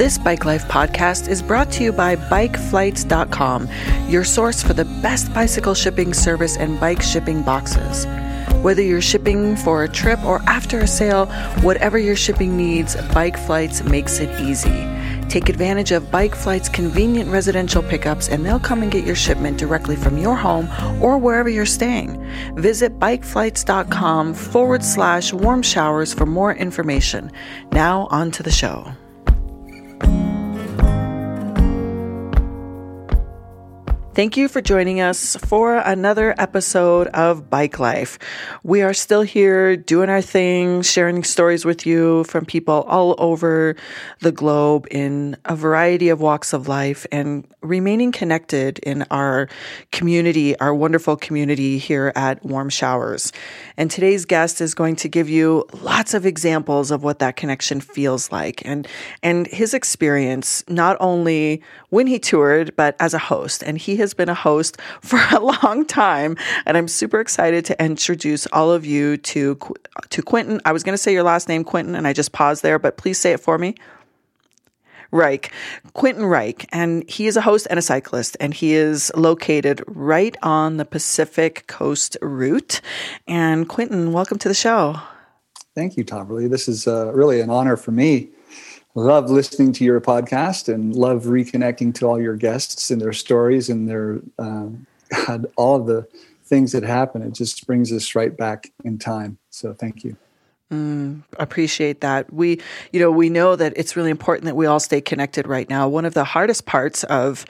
This 0.00 0.16
Bike 0.16 0.46
Life 0.46 0.64
podcast 0.64 1.28
is 1.28 1.42
brought 1.42 1.70
to 1.72 1.84
you 1.84 1.92
by 1.92 2.16
BikeFlights.com, 2.16 3.68
your 4.08 4.24
source 4.24 4.62
for 4.62 4.72
the 4.72 4.86
best 5.02 5.30
bicycle 5.34 5.74
shipping 5.74 6.14
service 6.14 6.56
and 6.56 6.80
bike 6.80 7.02
shipping 7.02 7.42
boxes. 7.42 8.06
Whether 8.64 8.80
you're 8.80 9.02
shipping 9.02 9.56
for 9.56 9.84
a 9.84 9.88
trip 9.90 10.18
or 10.24 10.40
after 10.46 10.78
a 10.78 10.86
sale, 10.86 11.26
whatever 11.60 11.98
your 11.98 12.16
shipping 12.16 12.56
needs, 12.56 12.96
Bike 13.12 13.36
Flights 13.36 13.82
makes 13.84 14.20
it 14.20 14.40
easy. 14.40 14.88
Take 15.28 15.50
advantage 15.50 15.92
of 15.92 16.10
Bike 16.10 16.34
Flight's 16.34 16.70
convenient 16.70 17.30
residential 17.30 17.82
pickups 17.82 18.30
and 18.30 18.42
they'll 18.42 18.58
come 18.58 18.82
and 18.82 18.90
get 18.90 19.04
your 19.04 19.14
shipment 19.14 19.58
directly 19.58 19.96
from 19.96 20.16
your 20.16 20.34
home 20.34 20.66
or 21.02 21.18
wherever 21.18 21.50
you're 21.50 21.66
staying. 21.66 22.26
Visit 22.54 22.98
bikeflights.com 22.98 24.32
forward 24.32 24.82
slash 24.82 25.34
warm 25.34 25.60
showers 25.60 26.14
for 26.14 26.24
more 26.24 26.54
information. 26.54 27.30
Now, 27.70 28.08
on 28.10 28.30
to 28.30 28.42
the 28.42 28.50
show. 28.50 28.94
Thank 34.20 34.36
you 34.36 34.48
for 34.48 34.60
joining 34.60 35.00
us 35.00 35.34
for 35.36 35.76
another 35.76 36.34
episode 36.36 37.06
of 37.06 37.48
Bike 37.48 37.78
Life. 37.78 38.18
We 38.62 38.82
are 38.82 38.92
still 38.92 39.22
here 39.22 39.78
doing 39.78 40.10
our 40.10 40.20
thing, 40.20 40.82
sharing 40.82 41.24
stories 41.24 41.64
with 41.64 41.86
you 41.86 42.24
from 42.24 42.44
people 42.44 42.82
all 42.86 43.14
over 43.16 43.76
the 44.18 44.30
globe 44.30 44.86
in 44.90 45.38
a 45.46 45.56
variety 45.56 46.10
of 46.10 46.20
walks 46.20 46.52
of 46.52 46.68
life 46.68 47.06
and 47.10 47.46
remaining 47.62 48.12
connected 48.12 48.78
in 48.80 49.06
our 49.10 49.48
community, 49.90 50.58
our 50.60 50.74
wonderful 50.74 51.16
community 51.16 51.78
here 51.78 52.12
at 52.14 52.44
Warm 52.44 52.68
Showers. 52.68 53.32
And 53.78 53.90
today's 53.90 54.26
guest 54.26 54.60
is 54.60 54.74
going 54.74 54.96
to 54.96 55.08
give 55.08 55.30
you 55.30 55.64
lots 55.80 56.12
of 56.12 56.26
examples 56.26 56.90
of 56.90 57.02
what 57.02 57.20
that 57.20 57.36
connection 57.36 57.80
feels 57.80 58.30
like 58.30 58.60
and, 58.66 58.86
and 59.22 59.46
his 59.46 59.72
experience, 59.72 60.62
not 60.68 60.98
only 61.00 61.62
when 61.88 62.06
he 62.06 62.18
toured, 62.18 62.76
but 62.76 62.96
as 63.00 63.14
a 63.14 63.18
host. 63.18 63.62
And 63.62 63.78
he 63.78 63.96
has 63.96 64.09
been 64.14 64.28
a 64.28 64.34
host 64.34 64.78
for 65.00 65.20
a 65.32 65.40
long 65.40 65.84
time, 65.84 66.36
and 66.66 66.76
I'm 66.76 66.88
super 66.88 67.20
excited 67.20 67.64
to 67.66 67.82
introduce 67.82 68.46
all 68.48 68.70
of 68.70 68.84
you 68.84 69.16
to 69.16 69.58
to 70.10 70.22
Quintin. 70.22 70.60
I 70.64 70.72
was 70.72 70.82
going 70.82 70.94
to 70.94 70.98
say 70.98 71.12
your 71.12 71.22
last 71.22 71.48
name, 71.48 71.64
Quintin, 71.64 71.94
and 71.94 72.06
I 72.06 72.12
just 72.12 72.32
paused 72.32 72.62
there, 72.62 72.78
but 72.78 72.96
please 72.96 73.18
say 73.18 73.32
it 73.32 73.40
for 73.40 73.58
me. 73.58 73.74
Reich, 75.12 75.52
Quintin 75.92 76.24
Reich, 76.24 76.68
and 76.70 77.08
he 77.10 77.26
is 77.26 77.36
a 77.36 77.40
host 77.40 77.66
and 77.68 77.78
a 77.78 77.82
cyclist, 77.82 78.36
and 78.38 78.54
he 78.54 78.74
is 78.74 79.10
located 79.16 79.82
right 79.88 80.36
on 80.42 80.76
the 80.76 80.84
Pacific 80.84 81.66
Coast 81.66 82.16
route. 82.22 82.80
And 83.26 83.68
Quintin, 83.68 84.12
welcome 84.12 84.38
to 84.38 84.48
the 84.48 84.54
show. 84.54 85.00
Thank 85.74 85.96
you, 85.96 86.04
Tom. 86.04 86.28
this 86.48 86.68
is 86.68 86.86
uh, 86.86 87.12
really 87.12 87.40
an 87.40 87.50
honor 87.50 87.76
for 87.76 87.90
me 87.90 88.30
love 88.94 89.30
listening 89.30 89.72
to 89.74 89.84
your 89.84 90.00
podcast 90.00 90.72
and 90.72 90.94
love 90.94 91.24
reconnecting 91.24 91.94
to 91.94 92.06
all 92.06 92.20
your 92.20 92.36
guests 92.36 92.90
and 92.90 93.00
their 93.00 93.12
stories 93.12 93.68
and 93.68 93.88
their 93.88 94.20
um, 94.38 94.86
all 95.56 95.76
of 95.76 95.86
the 95.86 96.06
things 96.44 96.72
that 96.72 96.82
happen. 96.82 97.22
It 97.22 97.32
just 97.32 97.66
brings 97.66 97.92
us 97.92 98.14
right 98.14 98.36
back 98.36 98.72
in 98.84 98.98
time. 98.98 99.38
So 99.50 99.72
thank 99.72 100.04
you. 100.04 100.16
Mm, 100.72 101.24
appreciate 101.36 102.00
that. 102.02 102.32
We, 102.32 102.60
you 102.92 103.00
know, 103.00 103.10
we 103.10 103.28
know 103.28 103.56
that 103.56 103.72
it's 103.74 103.96
really 103.96 104.10
important 104.10 104.44
that 104.44 104.54
we 104.54 104.66
all 104.66 104.78
stay 104.78 105.00
connected 105.00 105.48
right 105.48 105.68
now. 105.68 105.88
One 105.88 106.04
of 106.04 106.14
the 106.14 106.22
hardest 106.22 106.64
parts 106.64 107.02
of 107.04 107.44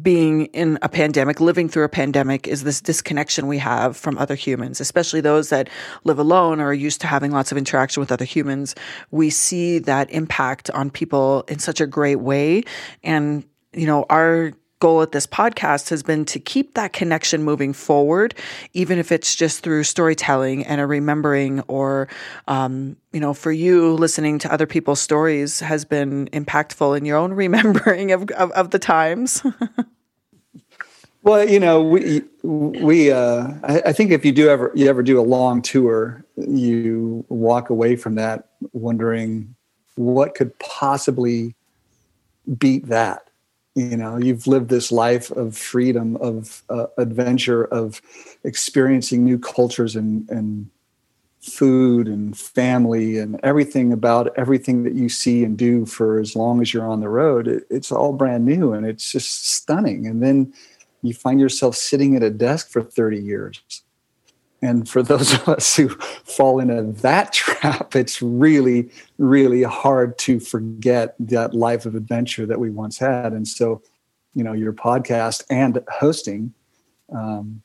being 0.00 0.46
in 0.46 0.78
a 0.80 0.88
pandemic, 0.88 1.40
living 1.40 1.68
through 1.68 1.84
a 1.84 1.90
pandemic, 1.90 2.48
is 2.48 2.64
this 2.64 2.80
disconnection 2.80 3.48
we 3.48 3.58
have 3.58 3.98
from 3.98 4.16
other 4.16 4.34
humans, 4.34 4.80
especially 4.80 5.20
those 5.20 5.50
that 5.50 5.68
live 6.04 6.18
alone 6.18 6.58
or 6.58 6.68
are 6.68 6.72
used 6.72 7.02
to 7.02 7.06
having 7.06 7.32
lots 7.32 7.52
of 7.52 7.58
interaction 7.58 8.00
with 8.00 8.10
other 8.10 8.24
humans. 8.24 8.74
We 9.10 9.28
see 9.28 9.78
that 9.80 10.10
impact 10.10 10.70
on 10.70 10.88
people 10.88 11.44
in 11.48 11.58
such 11.58 11.82
a 11.82 11.86
great 11.86 12.20
way. 12.20 12.62
And, 13.02 13.44
you 13.74 13.86
know, 13.86 14.06
our 14.08 14.52
goal 14.84 15.00
at 15.00 15.12
this 15.12 15.26
podcast 15.26 15.88
has 15.88 16.02
been 16.02 16.26
to 16.26 16.38
keep 16.38 16.74
that 16.74 16.92
connection 16.92 17.42
moving 17.42 17.72
forward, 17.72 18.34
even 18.74 18.98
if 18.98 19.10
it's 19.10 19.34
just 19.34 19.62
through 19.62 19.82
storytelling 19.82 20.62
and 20.66 20.78
a 20.78 20.86
remembering, 20.86 21.60
or, 21.68 22.06
um, 22.48 22.94
you 23.10 23.18
know, 23.18 23.32
for 23.32 23.50
you, 23.50 23.94
listening 23.94 24.38
to 24.38 24.52
other 24.52 24.66
people's 24.66 25.00
stories 25.00 25.60
has 25.60 25.86
been 25.86 26.26
impactful 26.34 26.98
in 26.98 27.06
your 27.06 27.16
own 27.16 27.32
remembering 27.44 28.12
of, 28.12 28.30
of, 28.32 28.50
of 28.50 28.72
the 28.72 28.78
times. 28.78 29.42
well, 31.22 31.48
you 31.48 31.58
know, 31.58 31.82
we, 31.82 32.20
we, 32.42 33.10
uh, 33.10 33.54
I, 33.62 33.82
I 33.86 33.92
think 33.94 34.10
if 34.10 34.22
you 34.22 34.32
do 34.32 34.50
ever, 34.50 34.70
you 34.74 34.86
ever 34.90 35.02
do 35.02 35.18
a 35.18 35.24
long 35.24 35.62
tour, 35.62 36.22
you 36.36 37.24
walk 37.30 37.70
away 37.70 37.96
from 37.96 38.16
that 38.16 38.50
wondering 38.74 39.54
what 39.94 40.34
could 40.34 40.58
possibly 40.58 41.54
beat 42.58 42.88
that 42.88 43.23
you 43.74 43.96
know 43.96 44.16
you've 44.16 44.46
lived 44.46 44.68
this 44.68 44.92
life 44.92 45.30
of 45.32 45.56
freedom 45.56 46.16
of 46.16 46.62
uh, 46.68 46.86
adventure 46.98 47.64
of 47.64 48.00
experiencing 48.44 49.24
new 49.24 49.38
cultures 49.38 49.96
and 49.96 50.28
and 50.30 50.70
food 51.44 52.08
and 52.08 52.36
family 52.38 53.18
and 53.18 53.38
everything 53.42 53.92
about 53.92 54.32
everything 54.38 54.82
that 54.84 54.94
you 54.94 55.08
see 55.10 55.44
and 55.44 55.58
do 55.58 55.84
for 55.84 56.18
as 56.18 56.34
long 56.34 56.62
as 56.62 56.72
you're 56.72 56.88
on 56.88 57.00
the 57.00 57.08
road. 57.08 57.46
It, 57.46 57.64
it's 57.68 57.92
all 57.92 58.14
brand 58.14 58.46
new 58.46 58.72
and 58.72 58.86
it's 58.86 59.12
just 59.12 59.46
stunning. 59.46 60.06
And 60.06 60.22
then 60.22 60.54
you 61.02 61.12
find 61.12 61.38
yourself 61.38 61.76
sitting 61.76 62.16
at 62.16 62.22
a 62.22 62.30
desk 62.30 62.70
for 62.70 62.82
30 62.82 63.18
years 63.18 63.83
and 64.64 64.88
for 64.88 65.02
those 65.02 65.34
of 65.34 65.46
us 65.46 65.76
who 65.76 65.90
fall 65.90 66.58
into 66.58 66.82
that 67.02 67.32
trap, 67.34 67.94
it's 67.94 68.22
really, 68.22 68.90
really 69.18 69.62
hard 69.62 70.16
to 70.18 70.40
forget 70.40 71.14
that 71.20 71.52
life 71.52 71.84
of 71.84 71.94
adventure 71.94 72.46
that 72.46 72.58
we 72.58 72.70
once 72.70 72.98
had. 72.98 73.34
And 73.34 73.46
so, 73.46 73.82
you 74.34 74.42
know, 74.42 74.54
your 74.54 74.72
podcast 74.72 75.44
and 75.50 75.84
hosting 75.92 76.54
um, 77.14 77.62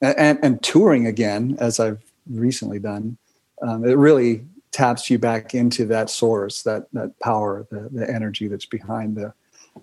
and, 0.00 0.38
and 0.42 0.62
touring 0.62 1.06
again, 1.06 1.58
as 1.60 1.78
I've 1.78 2.02
recently 2.30 2.78
done, 2.78 3.18
um, 3.60 3.84
it 3.84 3.98
really 3.98 4.46
taps 4.70 5.10
you 5.10 5.18
back 5.18 5.54
into 5.54 5.84
that 5.86 6.08
source, 6.08 6.62
that 6.62 6.86
that 6.94 7.18
power, 7.20 7.66
the, 7.70 7.90
the 7.92 8.08
energy 8.08 8.48
that's 8.48 8.66
behind 8.66 9.16
the 9.16 9.34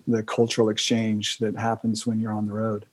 the 0.06 0.22
cultural 0.22 0.68
exchange 0.68 1.38
that 1.38 1.56
happens 1.56 2.06
when 2.06 2.18
you're 2.18 2.32
on 2.32 2.46
the 2.46 2.52
road. 2.52 2.86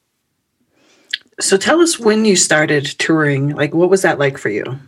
So 1.40 1.58
tell 1.58 1.82
us 1.82 2.00
when 2.00 2.26
you 2.26 2.36
started 2.36 2.86
touring. 2.86 3.50
Like, 3.50 3.74
what 3.74 3.90
was 3.90 4.04
that 4.04 4.20
like 4.20 4.38
for 4.38 4.50
you? 4.50 4.80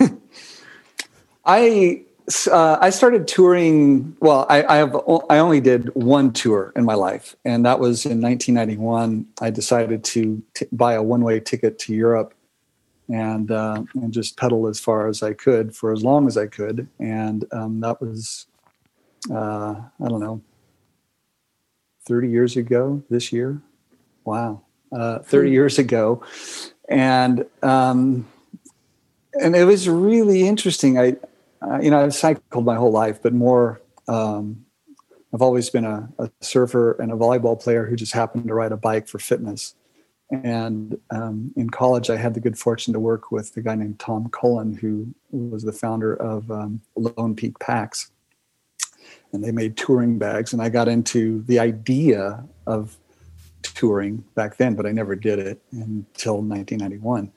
I 1.44 2.02
uh, 2.50 2.78
I 2.80 2.90
started 2.90 3.28
touring. 3.28 4.16
Well, 4.20 4.46
I, 4.48 4.64
I, 4.64 4.76
have 4.76 4.96
I 5.28 5.38
only 5.38 5.60
did 5.60 5.94
one 5.94 6.32
tour 6.32 6.72
in 6.74 6.84
my 6.84 6.94
life, 6.94 7.36
and 7.44 7.66
that 7.66 7.78
was 7.80 8.06
in 8.06 8.20
1991. 8.20 9.26
I 9.40 9.50
decided 9.50 10.02
to 10.04 10.42
t- 10.54 10.66
buy 10.72 10.94
a 10.94 11.02
one 11.02 11.22
way 11.22 11.38
ticket 11.38 11.78
to 11.80 11.94
Europe, 11.94 12.34
and 13.08 13.50
uh, 13.50 13.82
and 13.94 14.12
just 14.12 14.38
pedal 14.38 14.66
as 14.66 14.80
far 14.80 15.06
as 15.06 15.22
I 15.22 15.34
could 15.34 15.76
for 15.76 15.92
as 15.92 16.02
long 16.02 16.26
as 16.26 16.36
I 16.38 16.46
could, 16.46 16.88
and 16.98 17.44
um, 17.52 17.80
that 17.80 18.00
was 18.00 18.46
uh, 19.30 19.74
I 20.02 20.08
don't 20.08 20.20
know, 20.20 20.40
30 22.06 22.28
years 22.28 22.56
ago 22.56 23.02
this 23.10 23.32
year. 23.32 23.60
Wow 24.24 24.62
uh, 24.94 25.18
30 25.20 25.48
hmm. 25.48 25.52
years 25.52 25.78
ago, 25.78 26.22
and 26.88 27.44
um, 27.62 28.26
and 29.34 29.56
it 29.56 29.64
was 29.64 29.88
really 29.88 30.46
interesting. 30.46 30.98
I, 30.98 31.16
uh, 31.62 31.80
you 31.80 31.90
know, 31.90 32.00
I've 32.00 32.14
cycled 32.14 32.64
my 32.64 32.76
whole 32.76 32.92
life, 32.92 33.20
but 33.22 33.32
more. 33.32 33.80
Um, 34.06 34.64
I've 35.32 35.42
always 35.42 35.68
been 35.68 35.84
a, 35.84 36.08
a, 36.20 36.30
surfer 36.42 36.92
and 36.92 37.10
a 37.10 37.16
volleyball 37.16 37.60
player 37.60 37.86
who 37.86 37.96
just 37.96 38.12
happened 38.12 38.46
to 38.46 38.54
ride 38.54 38.70
a 38.70 38.76
bike 38.76 39.08
for 39.08 39.18
fitness. 39.18 39.74
And 40.30 40.96
um, 41.10 41.52
in 41.56 41.70
college, 41.70 42.08
I 42.08 42.16
had 42.16 42.34
the 42.34 42.40
good 42.40 42.56
fortune 42.56 42.92
to 42.94 43.00
work 43.00 43.32
with 43.32 43.56
a 43.56 43.60
guy 43.60 43.74
named 43.74 43.98
Tom 43.98 44.28
Cullen, 44.30 44.74
who 44.74 45.12
was 45.32 45.64
the 45.64 45.72
founder 45.72 46.14
of 46.14 46.50
um, 46.52 46.80
Lone 46.94 47.34
Peak 47.34 47.58
Packs. 47.58 48.12
And 49.32 49.42
they 49.42 49.50
made 49.50 49.76
touring 49.76 50.18
bags. 50.18 50.52
And 50.52 50.62
I 50.62 50.68
got 50.68 50.86
into 50.86 51.42
the 51.42 51.58
idea 51.58 52.44
of 52.68 52.96
touring 53.74 54.24
back 54.34 54.56
then, 54.56 54.74
but 54.74 54.86
I 54.86 54.92
never 54.92 55.14
did 55.14 55.38
it 55.38 55.60
until 55.72 56.36
1991. 56.42 57.32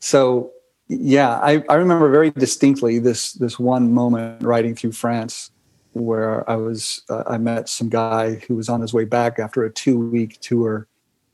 So 0.00 0.52
yeah, 0.88 1.38
I, 1.38 1.62
I 1.68 1.74
remember 1.74 2.10
very 2.10 2.30
distinctly 2.30 2.98
this 2.98 3.32
this 3.34 3.58
one 3.58 3.92
moment 3.92 4.42
riding 4.42 4.74
through 4.74 4.92
France 4.92 5.50
where 5.92 6.48
I 6.50 6.56
was 6.56 7.02
uh, 7.08 7.24
I 7.26 7.38
met 7.38 7.68
some 7.68 7.88
guy 7.88 8.34
who 8.46 8.56
was 8.56 8.68
on 8.68 8.80
his 8.80 8.92
way 8.92 9.04
back 9.04 9.38
after 9.38 9.64
a 9.64 9.70
two 9.70 9.98
week 9.98 10.40
tour, 10.40 10.86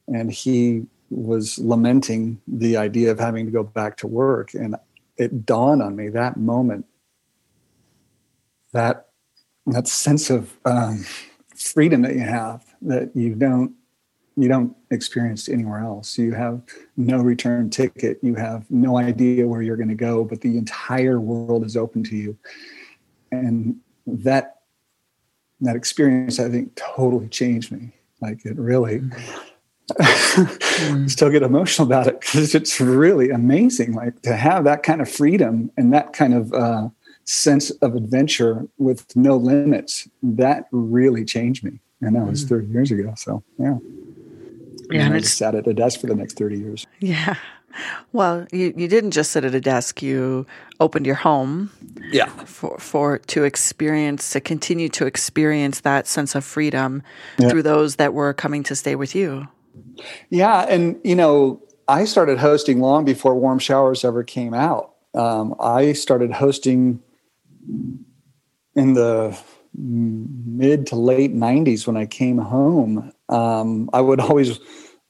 and 0.07 0.31
he 0.31 0.87
was 1.11 1.59
lamenting 1.59 2.41
the 2.47 2.77
idea 2.77 3.11
of 3.11 3.19
having 3.19 3.47
to 3.47 3.53
go 3.53 3.65
back 3.65 3.97
to 3.99 4.07
work. 4.07 4.55
And 4.55 4.77
it 5.17 5.45
dawned 5.45 5.83
on 5.83 5.97
me 5.97 6.09
that 6.11 6.37
moment 6.37 6.87
that 8.73 9.09
that 9.67 9.89
sense 9.89 10.31
of 10.31 10.57
um, 10.65 11.05
freedom 11.57 12.03
that 12.03 12.15
you 12.15 12.21
have 12.21 12.65
that 12.83 13.15
you 13.15 13.35
don't 13.35 13.75
you 14.37 14.49
don't 14.49 14.75
experience 14.91 15.49
anywhere 15.49 15.81
else. 15.81 16.17
You 16.19 16.33
have 16.33 16.63
no 16.97 17.19
return 17.19 17.71
ticket. 17.71 18.19
You 18.23 18.35
have 18.37 18.71
no 18.71 18.97
idea 18.97 19.47
where 19.47 19.63
you're 19.63 19.77
going 19.77 19.89
to 19.89 19.95
go, 19.95 20.25
but 20.25 20.41
the 20.41 20.57
entire 20.57 21.21
world 21.21 21.65
is 21.65 21.77
open 21.77 22.03
to 22.05 22.17
you. 22.17 22.37
And 23.33 23.77
that 24.07 24.57
that 25.61 25.77
experience, 25.77 26.41
I 26.41 26.49
think, 26.49 26.75
totally 26.75 27.29
changed 27.29 27.71
me. 27.71 27.93
Like 28.21 28.45
it 28.45 28.57
really. 28.57 29.01
Mm-hmm. 29.01 29.47
still 31.09 31.31
get 31.31 31.43
emotional 31.43 31.87
about 31.87 32.07
it 32.07 32.21
because 32.21 32.55
it's 32.55 32.81
really 32.81 33.31
amazing. 33.31 33.93
Like 33.93 34.23
to 34.23 34.37
have 34.37 34.65
that 34.65 34.85
kind 34.85 35.01
of 35.01 35.11
freedom 35.11 35.71
and 35.77 35.93
that 35.93 36.13
kind 36.13 36.33
of 36.33 36.53
uh, 36.53 36.89
sense 37.25 37.71
of 37.71 37.97
adventure 37.97 38.69
with 38.79 39.15
no 39.17 39.37
limits. 39.37 40.09
That 40.23 40.67
really 40.71 41.25
changed 41.25 41.65
me, 41.65 41.81
and 42.01 42.15
that 42.15 42.25
was 42.27 42.45
mm. 42.45 42.51
30 42.51 42.67
years 42.69 42.91
ago. 42.93 43.15
So 43.17 43.43
yeah. 43.59 43.79
Yeah, 44.91 45.07
and, 45.07 45.15
I 45.15 45.21
just 45.21 45.37
sat 45.37 45.55
at 45.55 45.67
a 45.67 45.75
desk 45.75 46.01
for 46.01 46.07
the 46.07 46.15
next 46.15 46.39
30 46.39 46.59
years. 46.59 46.87
Yeah. 46.99 47.37
Well, 48.13 48.47
you, 48.51 48.75
you 48.77 48.89
didn't 48.89 49.13
just 49.13 49.31
sit 49.31 49.45
at 49.45 49.55
a 49.55 49.61
desk, 49.61 50.03
you 50.03 50.47
opened 50.81 51.07
your 51.07 51.15
home. 51.15 51.71
Yeah. 52.11 52.27
For, 52.27 52.77
for 52.79 53.19
to 53.19 53.45
experience, 53.45 54.31
to 54.31 54.41
continue 54.41 54.89
to 54.91 55.07
experience 55.07 55.81
that 55.81 56.07
sense 56.07 56.35
of 56.35 56.45
freedom 56.45 57.03
yeah. 57.39 57.49
through 57.49 57.63
those 57.63 57.97
that 57.97 58.13
were 58.13 58.33
coming 58.33 58.65
to 58.65 58.75
stay 58.75 58.97
with 58.97 59.15
you. 59.15 59.47
Yeah. 60.31 60.67
And, 60.69 61.01
you 61.05 61.15
know, 61.15 61.63
I 61.87 62.05
started 62.05 62.39
hosting 62.39 62.81
long 62.81 63.05
before 63.05 63.35
Warm 63.35 63.59
Showers 63.59 64.05
ever 64.05 64.25
came 64.25 64.55
out. 64.55 64.95
Um, 65.15 65.55
I 65.61 65.93
started 65.93 66.33
hosting 66.33 67.01
in 68.75 68.95
the 68.95 69.39
mid 69.75 70.87
to 70.89 70.97
late 70.97 71.35
90s 71.35 71.87
when 71.87 71.97
I 71.97 72.07
came 72.07 72.39
home. 72.39 73.13
Um, 73.31 73.89
I 73.93 74.01
would 74.01 74.21
always 74.29 74.59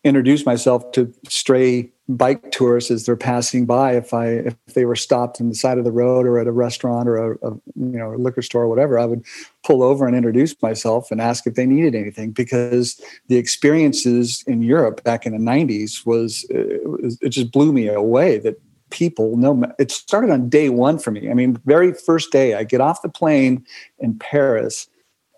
introduce 0.04 0.46
myself 0.46 0.92
to 0.92 1.12
stray 1.28 1.90
bike 2.08 2.50
tourists 2.50 2.90
as 2.90 3.06
they're 3.06 3.16
passing 3.16 3.66
by. 3.66 3.94
If 3.94 4.12
i 4.12 4.26
if 4.26 4.56
they 4.74 4.84
were 4.84 4.96
stopped 4.96 5.40
on 5.40 5.48
the 5.48 5.54
side 5.54 5.78
of 5.78 5.84
the 5.84 5.92
road 5.92 6.26
or 6.26 6.38
at 6.38 6.46
a 6.46 6.52
restaurant 6.52 7.08
or 7.08 7.16
a, 7.16 7.36
a, 7.46 7.50
you 7.76 7.98
know 7.98 8.14
a 8.14 8.16
liquor 8.16 8.42
store 8.42 8.62
or 8.62 8.68
whatever 8.68 8.98
i 8.98 9.04
would 9.04 9.24
pull 9.64 9.82
over 9.82 10.06
and 10.06 10.16
introduce 10.16 10.60
myself 10.62 11.10
and 11.10 11.20
ask 11.20 11.46
if 11.46 11.54
they 11.54 11.66
needed 11.66 11.94
anything 11.94 12.30
because 12.30 13.00
the 13.28 13.36
experiences 13.36 14.42
in 14.46 14.62
europe 14.62 15.04
back 15.04 15.24
in 15.24 15.32
the 15.32 15.38
90s 15.38 16.04
was 16.04 16.44
it, 16.50 16.88
was, 16.88 17.18
it 17.20 17.28
just 17.28 17.52
blew 17.52 17.72
me 17.72 17.86
away 17.88 18.38
that 18.38 18.60
people 18.90 19.36
know 19.36 19.62
it 19.78 19.92
started 19.92 20.30
on 20.30 20.48
day 20.48 20.68
one 20.68 20.98
for 20.98 21.12
me. 21.12 21.30
I 21.30 21.34
mean 21.34 21.60
very 21.64 21.92
first 21.92 22.32
day 22.32 22.54
i 22.54 22.64
get 22.64 22.80
off 22.80 23.02
the 23.02 23.08
plane 23.08 23.64
in 24.00 24.18
paris 24.18 24.88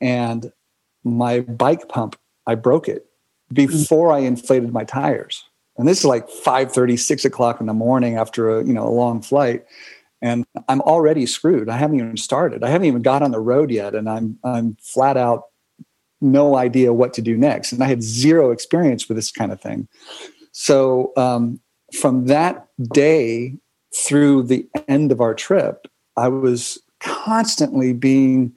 and 0.00 0.50
my 1.04 1.40
bike 1.40 1.88
pump 1.88 2.16
i 2.46 2.54
broke 2.54 2.88
it 2.88 3.06
before 3.52 4.12
I 4.12 4.20
inflated 4.20 4.72
my 4.72 4.84
tires. 4.84 5.44
And 5.76 5.88
this 5.88 6.00
is 6.00 6.04
like 6.04 6.28
5 6.28 6.72
30, 6.72 6.96
6 6.96 7.24
o'clock 7.24 7.60
in 7.60 7.66
the 7.66 7.74
morning 7.74 8.16
after 8.16 8.58
a 8.58 8.64
you 8.64 8.72
know 8.72 8.86
a 8.86 8.90
long 8.90 9.22
flight. 9.22 9.64
And 10.20 10.44
I'm 10.68 10.80
already 10.82 11.26
screwed. 11.26 11.68
I 11.68 11.76
haven't 11.76 11.98
even 11.98 12.16
started. 12.16 12.62
I 12.62 12.68
haven't 12.68 12.86
even 12.86 13.02
got 13.02 13.22
on 13.22 13.32
the 13.32 13.40
road 13.40 13.70
yet. 13.70 13.94
And 13.94 14.08
I'm 14.08 14.38
I'm 14.44 14.76
flat 14.80 15.16
out 15.16 15.44
no 16.20 16.56
idea 16.56 16.92
what 16.92 17.12
to 17.14 17.22
do 17.22 17.36
next. 17.36 17.72
And 17.72 17.82
I 17.82 17.88
had 17.88 18.02
zero 18.02 18.52
experience 18.52 19.08
with 19.08 19.16
this 19.16 19.32
kind 19.32 19.50
of 19.50 19.60
thing. 19.60 19.88
So 20.52 21.12
um, 21.16 21.60
from 21.98 22.26
that 22.26 22.68
day 22.92 23.56
through 23.96 24.44
the 24.44 24.66
end 24.86 25.10
of 25.10 25.20
our 25.20 25.34
trip, 25.34 25.86
I 26.16 26.28
was 26.28 26.78
constantly 27.00 27.92
being 27.92 28.54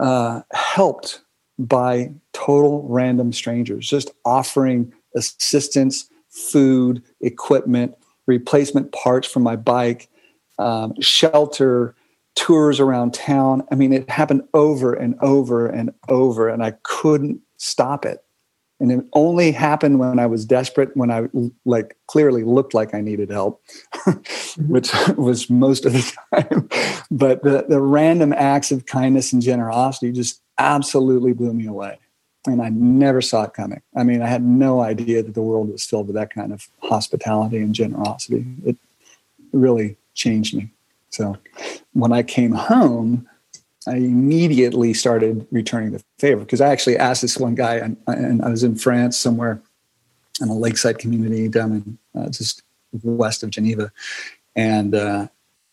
uh, 0.00 0.40
helped 0.52 1.20
by 1.58 2.10
total 2.32 2.86
random 2.88 3.32
strangers, 3.32 3.88
just 3.88 4.10
offering 4.24 4.92
assistance, 5.14 6.08
food, 6.30 7.02
equipment, 7.20 7.94
replacement 8.26 8.92
parts 8.92 9.26
for 9.26 9.40
my 9.40 9.56
bike, 9.56 10.08
um, 10.58 10.94
shelter, 11.00 11.94
tours 12.34 12.78
around 12.78 13.14
town. 13.14 13.66
I 13.70 13.74
mean, 13.74 13.92
it 13.92 14.08
happened 14.10 14.42
over 14.54 14.92
and 14.92 15.16
over 15.20 15.66
and 15.66 15.90
over, 16.08 16.48
and 16.48 16.62
I 16.62 16.74
couldn't 16.82 17.40
stop 17.56 18.04
it. 18.04 18.22
And 18.78 18.92
it 18.92 19.06
only 19.14 19.52
happened 19.52 19.98
when 19.98 20.18
I 20.18 20.26
was 20.26 20.44
desperate, 20.44 20.94
when 20.94 21.10
I 21.10 21.28
like 21.64 21.96
clearly 22.08 22.44
looked 22.44 22.74
like 22.74 22.94
I 22.94 23.00
needed 23.00 23.30
help, 23.30 23.62
which 24.58 24.92
was 25.16 25.48
most 25.48 25.86
of 25.86 25.94
the 25.94 26.12
time. 26.34 26.68
But 27.10 27.42
the, 27.42 27.64
the 27.66 27.80
random 27.80 28.34
acts 28.34 28.70
of 28.70 28.84
kindness 28.84 29.32
and 29.32 29.40
generosity 29.40 30.12
just 30.12 30.42
absolutely 30.58 31.32
blew 31.32 31.52
me 31.52 31.66
away. 31.66 31.98
And 32.46 32.62
I 32.62 32.68
never 32.68 33.20
saw 33.20 33.44
it 33.44 33.54
coming. 33.54 33.82
I 33.96 34.04
mean, 34.04 34.22
I 34.22 34.28
had 34.28 34.42
no 34.42 34.80
idea 34.80 35.22
that 35.22 35.34
the 35.34 35.42
world 35.42 35.70
was 35.70 35.84
filled 35.84 36.06
with 36.06 36.14
that 36.14 36.32
kind 36.32 36.52
of 36.52 36.68
hospitality 36.82 37.58
and 37.58 37.74
generosity. 37.74 38.46
It 38.64 38.76
really 39.52 39.96
changed 40.14 40.54
me. 40.54 40.70
So 41.10 41.36
when 41.92 42.12
I 42.12 42.22
came 42.22 42.52
home, 42.52 43.28
I 43.86 43.96
immediately 43.96 44.94
started 44.94 45.46
returning 45.50 45.92
the 45.92 46.02
favor 46.18 46.40
because 46.40 46.60
I 46.60 46.68
actually 46.68 46.96
asked 46.98 47.22
this 47.22 47.38
one 47.38 47.54
guy, 47.54 47.76
and, 47.76 47.96
and, 48.06 48.42
I 48.42 48.48
was 48.48 48.64
in 48.64 48.74
France 48.74 49.16
somewhere 49.16 49.62
in 50.40 50.48
a 50.48 50.54
lakeside 50.54 50.98
community 50.98 51.48
down 51.48 51.72
in 51.72 52.20
uh, 52.20 52.28
just 52.28 52.62
west 53.02 53.44
of 53.44 53.50
Geneva, 53.50 53.92
and 54.56 54.94
uh, 54.94 55.28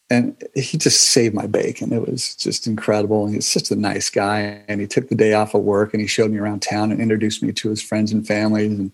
and 0.10 0.36
he 0.54 0.78
just 0.78 1.10
saved 1.10 1.34
my 1.34 1.48
bacon. 1.48 1.92
It 1.92 2.08
was 2.08 2.36
just 2.36 2.68
incredible. 2.68 3.26
And 3.26 3.34
he's 3.34 3.48
such 3.48 3.72
a 3.72 3.76
nice 3.76 4.10
guy, 4.10 4.64
and 4.68 4.80
he 4.80 4.88
took 4.88 5.10
the 5.10 5.16
day 5.16 5.34
off 5.34 5.56
of 5.56 5.64
work 5.64 5.94
and 5.94 6.02
he 6.02 6.08
showed 6.08 6.32
me 6.32 6.38
around 6.38 6.62
town 6.62 6.92
and 6.92 7.02
introduced 7.02 7.42
me 7.42 7.52
to 7.54 7.70
his 7.70 7.82
friends 7.82 8.12
and 8.12 8.28
families, 8.28 8.72
and 8.78 8.92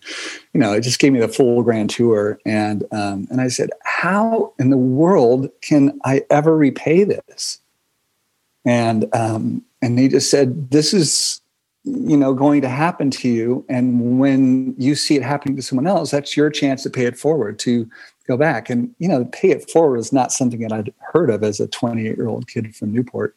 you 0.53 0.59
know, 0.59 0.73
it 0.73 0.81
just 0.81 0.99
gave 0.99 1.13
me 1.13 1.19
the 1.19 1.27
full 1.27 1.61
grand 1.63 1.89
tour. 1.89 2.39
And 2.45 2.83
um, 2.91 3.27
and 3.29 3.41
I 3.41 3.47
said, 3.47 3.69
how 3.83 4.53
in 4.59 4.69
the 4.69 4.77
world 4.77 5.49
can 5.61 5.99
I 6.05 6.23
ever 6.29 6.55
repay 6.55 7.03
this? 7.03 7.59
And 8.65 9.13
um, 9.13 9.63
and 9.81 9.97
he 9.97 10.07
just 10.07 10.29
said, 10.29 10.71
this 10.71 10.93
is 10.93 11.41
you 11.83 12.17
know 12.17 12.33
going 12.33 12.61
to 12.61 12.69
happen 12.69 13.09
to 13.09 13.29
you 13.29 13.65
and 13.69 14.19
when 14.19 14.75
you 14.77 14.95
see 14.95 15.15
it 15.15 15.23
happening 15.23 15.55
to 15.55 15.61
someone 15.61 15.87
else 15.87 16.11
that's 16.11 16.35
your 16.35 16.49
chance 16.49 16.83
to 16.83 16.89
pay 16.89 17.05
it 17.05 17.17
forward 17.17 17.57
to 17.57 17.89
go 18.29 18.37
back. 18.37 18.69
And 18.69 18.95
you 18.99 19.09
know 19.09 19.25
pay 19.25 19.49
it 19.49 19.69
forward 19.69 19.97
is 19.97 20.13
not 20.13 20.31
something 20.31 20.61
that 20.61 20.71
i'd 20.71 20.93
heard 20.99 21.29
of 21.29 21.43
as 21.43 21.59
a 21.59 21.67
28 21.67 22.15
year 22.15 22.29
old 22.29 22.47
kid 22.47 22.73
from 22.75 22.93
newport. 22.93 23.35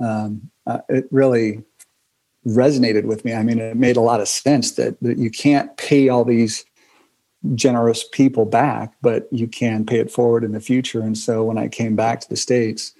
Um, 0.00 0.50
uh, 0.66 0.78
it 0.88 1.06
really 1.10 1.62
resonated 2.46 3.04
with 3.04 3.24
me. 3.24 3.34
I 3.34 3.42
mean 3.42 3.60
it 3.60 3.76
made 3.76 3.98
a 3.98 4.00
lot 4.00 4.20
of 4.20 4.28
sense 4.28 4.72
that, 4.72 4.98
that 5.02 5.18
you 5.18 5.30
can't 5.30 5.76
pay 5.76 6.08
all 6.08 6.24
these 6.24 6.64
generous 7.54 8.04
people 8.12 8.44
back 8.44 8.94
but 9.02 9.28
you 9.30 9.46
can 9.46 9.86
pay 9.86 9.98
it 9.98 10.10
forward 10.10 10.42
in 10.42 10.52
the 10.52 10.60
future. 10.60 11.02
And 11.02 11.16
so 11.16 11.44
when 11.44 11.58
i 11.58 11.68
came 11.68 11.94
back 11.94 12.20
to 12.20 12.28
the 12.28 12.36
states 12.36 12.92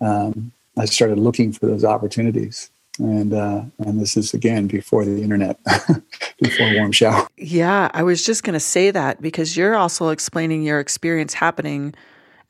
um, 0.00 0.52
i 0.76 0.84
started 0.84 1.18
looking 1.18 1.52
for 1.52 1.66
those 1.66 1.84
opportunities 1.84 2.70
and 3.00 3.32
uh, 3.32 3.62
and 3.78 4.00
this 4.00 4.16
is 4.16 4.34
again 4.34 4.66
before 4.66 5.04
the 5.04 5.22
internet, 5.22 5.58
before 6.40 6.74
warm 6.74 6.92
shower. 6.92 7.26
Yeah, 7.36 7.90
I 7.92 8.02
was 8.02 8.24
just 8.24 8.44
going 8.44 8.54
to 8.54 8.60
say 8.60 8.90
that 8.90 9.20
because 9.20 9.56
you're 9.56 9.74
also 9.74 10.10
explaining 10.10 10.62
your 10.62 10.80
experience 10.80 11.34
happening 11.34 11.94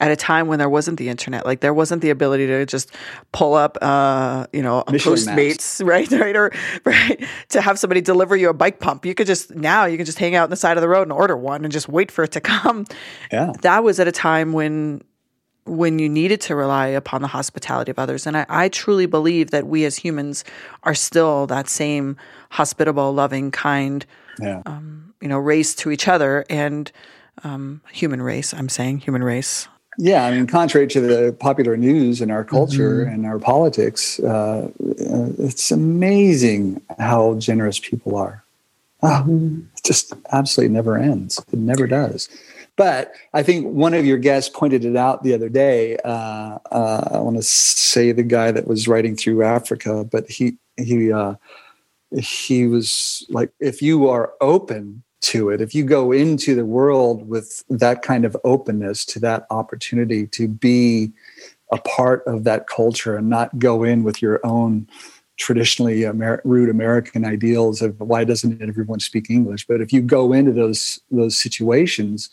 at 0.01 0.11
a 0.11 0.17
time 0.17 0.47
when 0.47 0.59
there 0.59 0.69
wasn't 0.69 0.99
the 0.99 1.11
internet, 1.11 1.45
like 1.45 1.61
there 1.61 1.75
wasn't 1.75 2.01
the 2.01 2.09
ability 2.11 2.47
to 2.47 2.65
just 2.65 2.91
pull 3.33 3.55
up, 3.55 3.77
uh, 3.83 4.47
you 4.53 4.63
know, 4.63 4.81
a 4.81 4.93
Postmates, 4.93 5.85
right, 5.87 6.11
right, 6.11 6.35
or 6.35 6.51
right, 6.85 7.23
to 7.51 7.61
have 7.61 7.79
somebody 7.79 8.01
deliver 8.01 8.35
you 8.35 8.49
a 8.49 8.55
bike 8.55 8.81
pump. 8.81 9.05
You 9.05 9.15
could 9.15 9.27
just 9.27 9.55
now 9.55 9.85
you 9.85 9.97
can 9.97 10.07
just 10.07 10.19
hang 10.19 10.35
out 10.35 10.45
on 10.45 10.51
the 10.51 10.57
side 10.57 10.77
of 10.77 10.81
the 10.81 10.89
road 10.89 11.03
and 11.03 11.13
order 11.13 11.37
one 11.37 11.65
and 11.65 11.73
just 11.73 11.89
wait 11.89 12.11
for 12.11 12.25
it 12.25 12.33
to 12.33 12.41
come. 12.41 12.87
Yeah, 13.31 13.53
that 13.61 13.85
was 13.85 14.01
at 14.01 14.09
a 14.09 14.13
time 14.13 14.53
when 14.53 15.03
when 15.65 15.99
you 15.99 16.09
needed 16.09 16.41
to 16.43 16.55
rely 16.55 16.89
upon 16.89 17.23
the 17.23 17.29
hospitality 17.29 17.91
of 17.91 17.99
others. 17.99 18.27
And 18.27 18.37
I, 18.37 18.47
I, 18.49 18.69
truly 18.69 19.07
believe 19.07 19.51
that 19.51 19.67
we 19.67 19.85
as 19.85 19.97
humans 19.97 20.45
are 20.85 20.95
still 20.95 21.47
that 21.49 21.69
same 21.69 22.17
hospitable, 22.51 23.13
loving, 23.13 23.51
kind, 23.51 24.05
yeah. 24.41 24.63
um, 24.67 25.15
you 25.21 25.29
know, 25.29 25.39
race 25.39 25.75
to 25.77 25.91
each 25.91 26.09
other 26.09 26.45
and 26.49 26.91
um, 27.45 27.81
human 27.93 28.23
race. 28.23 28.55
I'm 28.55 28.69
saying 28.69 28.99
human 28.99 29.23
race. 29.23 29.69
Yeah, 29.99 30.25
I 30.25 30.31
mean, 30.31 30.47
contrary 30.47 30.87
to 30.89 31.01
the 31.01 31.33
popular 31.39 31.77
news 31.77 32.21
in 32.21 32.31
our 32.31 32.45
culture 32.45 33.05
mm-hmm. 33.05 33.13
and 33.15 33.27
our 33.27 33.39
politics, 33.39 34.19
uh, 34.21 34.71
it's 34.79 35.71
amazing 35.71 36.81
how 36.99 37.35
generous 37.35 37.79
people 37.79 38.17
are. 38.17 38.43
Oh, 39.03 39.25
it 39.77 39.85
just 39.85 40.13
absolutely 40.33 40.75
never 40.75 40.97
ends. 40.97 41.39
It 41.53 41.59
never 41.59 41.87
does. 41.87 42.29
But 42.77 43.13
I 43.35 43.43
think 43.43 43.67
one 43.67 43.95
of 43.95 44.07
your 44.07 44.19
guests 44.19 44.49
pointed 44.49 44.85
it 44.85 44.97
out 44.97 45.23
the 45.23 45.35
other 45.35 45.49
day. 45.49 45.97
Uh, 46.05 46.59
uh, 46.71 47.09
I 47.13 47.19
want 47.19 47.37
to 47.37 47.43
say 47.43 48.13
the 48.13 48.23
guy 48.23 48.51
that 48.53 48.67
was 48.67 48.89
writing 48.89 49.17
through 49.17 49.43
Africa, 49.43 50.05
but 50.05 50.29
he 50.29 50.57
he 50.77 51.13
uh, 51.13 51.35
he 52.19 52.67
was 52.67 53.27
like, 53.29 53.53
if 53.61 53.83
you 53.83 54.09
are 54.09 54.33
open 54.41 55.03
to 55.23 55.51
it, 55.51 55.61
if 55.61 55.75
you 55.75 55.85
go 55.85 56.13
into 56.13 56.55
the 56.55 56.65
world 56.65 57.29
with 57.29 57.63
that 57.69 58.03
kind 58.03 58.25
of 58.25 58.37
openness 58.45 59.05
to 59.05 59.21
that 59.21 59.47
opportunity 59.51 60.27
to 60.29 60.49
be 60.49 61.13
a 61.73 61.79
part 61.79 62.23
of 62.27 62.45
that 62.45 62.67
culture 62.67 63.17
and 63.17 63.29
not 63.29 63.59
go 63.59 63.85
in 63.85 64.03
with 64.03 64.21
your 64.23 64.41
own 64.45 64.89
traditionally 65.37 66.05
Amer- 66.05 66.43
root 66.45 66.69
American 66.69 67.25
ideals 67.25 67.81
of 67.81 67.99
why 68.01 68.25
doesn't 68.25 68.61
everyone 68.61 69.01
speak 69.01 69.31
English? 69.31 69.67
But 69.67 69.81
if 69.81 69.93
you 69.93 70.03
go 70.03 70.33
into 70.33 70.53
those 70.53 71.01
those 71.11 71.37
situations 71.37 72.31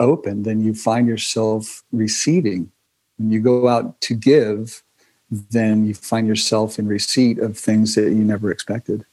open, 0.00 0.42
then 0.42 0.60
you 0.60 0.74
find 0.74 1.08
yourself 1.08 1.82
receiving. 1.92 2.70
When 3.16 3.30
you 3.30 3.40
go 3.40 3.68
out 3.68 4.00
to 4.02 4.14
give, 4.14 4.82
then 5.30 5.86
you 5.86 5.94
find 5.94 6.26
yourself 6.26 6.78
in 6.78 6.86
receipt 6.86 7.38
of 7.38 7.58
things 7.58 7.94
that 7.94 8.10
you 8.10 8.24
never 8.24 8.50
expected. 8.50 9.04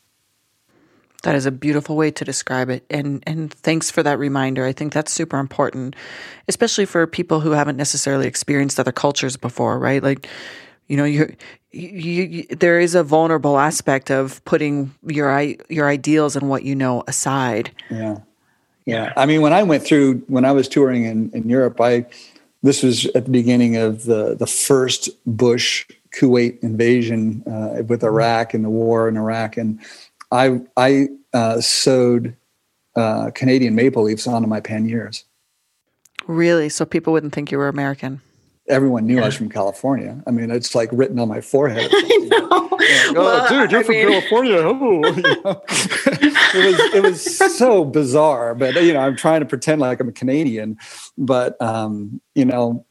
That 1.24 1.36
is 1.36 1.46
a 1.46 1.52
beautiful 1.52 1.96
way 1.96 2.10
to 2.12 2.26
describe 2.26 2.70
it. 2.70 2.84
And 2.90 3.24
and 3.28 3.54
thanks 3.54 3.92
for 3.92 4.02
that 4.02 4.18
reminder. 4.18 4.66
I 4.66 4.74
think 4.74 4.92
that's 4.92 5.12
super 5.12 5.38
important, 5.38 5.96
especially 6.48 6.86
for 6.86 7.06
people 7.06 7.42
who 7.42 7.52
haven't 7.52 7.78
necessarily 7.78 8.28
experienced 8.28 8.80
other 8.80 8.92
cultures 8.92 9.38
before, 9.38 9.78
right? 9.78 10.02
Like 10.02 10.28
you 10.88 10.98
know, 10.98 11.06
you 11.06 11.36
you, 11.72 11.90
you, 12.24 12.48
there 12.48 12.80
is 12.80 12.96
a 12.96 13.04
vulnerable 13.04 13.60
aspect 13.60 14.10
of 14.10 14.44
putting 14.46 14.94
your 15.06 15.40
your 15.70 15.88
ideals 15.88 16.36
and 16.36 16.50
what 16.50 16.64
you 16.64 16.76
know 16.76 17.04
aside. 17.08 17.72
Yeah, 17.90 18.18
yeah. 18.86 19.14
I 19.16 19.26
mean, 19.26 19.42
when 19.42 19.54
I 19.54 19.64
went 19.64 19.84
through 19.84 20.20
when 20.28 20.46
I 20.46 20.52
was 20.52 20.68
touring 20.68 21.06
in, 21.06 21.32
in 21.32 21.50
Europe, 21.50 21.80
I 21.80 22.06
this 22.64 22.84
was 22.84 23.06
at 23.08 23.26
the 23.26 23.32
beginning 23.32 23.78
of 23.78 24.06
the 24.06 24.36
the 24.36 24.48
first 24.48 25.10
Bush 25.26 25.88
Kuwait 26.12 26.60
invasion 26.62 27.44
uh, 27.48 27.84
with 27.84 28.04
Iraq 28.04 28.54
and 28.54 28.66
the 28.66 28.70
war 28.70 29.08
in 29.08 29.18
Iraq, 29.18 29.58
and 29.58 29.80
I 30.32 30.62
I 30.78 31.08
uh, 31.34 31.62
sewed 31.62 32.36
uh, 32.96 33.32
Canadian 33.34 33.76
maple 33.76 34.04
leaves 34.04 34.28
onto 34.28 34.48
my 34.48 34.60
panniers. 34.60 35.26
Really? 36.28 36.70
So 36.70 36.86
people 36.86 37.14
wouldn't 37.14 37.34
think 37.34 37.52
you 37.52 37.58
were 37.58 37.68
American 37.68 38.22
everyone 38.72 39.06
knew 39.06 39.18
yeah. 39.18 39.24
I 39.24 39.26
was 39.26 39.36
from 39.36 39.50
California. 39.50 40.22
I 40.26 40.32
mean, 40.32 40.50
it's 40.50 40.74
like 40.74 40.90
written 40.92 41.20
on 41.20 41.28
my 41.28 41.42
forehead. 41.42 41.90
I 41.94 42.28
know. 42.32 42.48
Like, 42.48 42.82
oh, 42.82 43.14
well, 43.16 43.50
dude, 43.50 43.72
you're 43.72 43.82
I 43.82 43.84
from 43.84 43.96
mean... 43.96 44.08
California. 44.08 44.58
Oh, 44.58 45.06
you 45.16 45.42
know? 45.44 45.62
it 45.68 46.66
was 46.66 46.96
it 46.96 47.04
was 47.04 47.58
so 47.58 47.86
bizarre. 47.86 48.56
But 48.56 48.82
you 48.84 48.94
know, 48.94 49.02
I'm 49.02 49.16
trying 49.16 49.42
to 49.42 49.46
pretend 49.46 49.82
like 49.82 50.00
I'm 50.00 50.08
a 50.08 50.14
Canadian. 50.14 50.78
But 51.18 51.62
um, 51.62 52.22
you 52.34 52.46
know, 52.46 52.86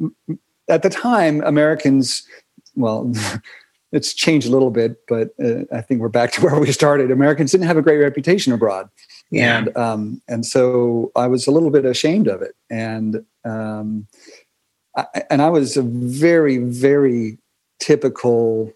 at 0.69 0.83
the 0.83 0.91
time, 0.91 1.43
Americans, 1.43 2.27
well. 2.77 3.13
It's 3.93 4.15
changed 4.15 4.47
a 4.47 4.53
little 4.53 4.71
bit, 4.71 4.99
but 5.09 5.31
uh, 5.45 5.65
I 5.73 5.81
think 5.81 6.01
we're 6.01 6.11
back 6.11 6.31
to 6.35 6.43
where 6.43 6.61
we 6.61 6.71
started. 6.71 7.11
Americans 7.11 7.51
didn't 7.51 7.67
have 7.67 7.77
a 7.77 7.83
great 7.83 7.97
reputation 7.97 8.53
abroad, 8.53 8.89
yeah. 9.33 9.59
and 9.59 9.77
um, 9.77 10.23
and 10.29 10.47
so 10.47 11.11
I 11.17 11.27
was 11.27 11.49
a 11.49 11.51
little 11.51 11.71
bit 11.71 11.85
ashamed 11.85 12.29
of 12.29 12.41
it. 12.41 12.55
And 12.71 13.25
um, 13.45 14.07
and 15.31 15.43
I 15.43 15.49
was 15.49 15.77
a 15.77 15.83
very, 15.83 16.59
very 16.59 17.39
typical 17.79 18.73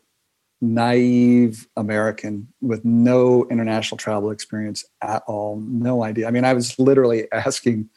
naive 0.61 1.69
American 1.77 2.49
with 2.61 2.85
no 2.85 3.47
international 3.51 3.99
travel 3.99 4.31
experience 4.31 4.85
at 5.03 5.23
all, 5.27 5.57
no 5.61 6.03
idea. 6.03 6.27
I 6.27 6.31
mean, 6.31 6.45
I 6.45 6.55
was 6.55 6.79
literally 6.79 7.27
asking 7.33 7.89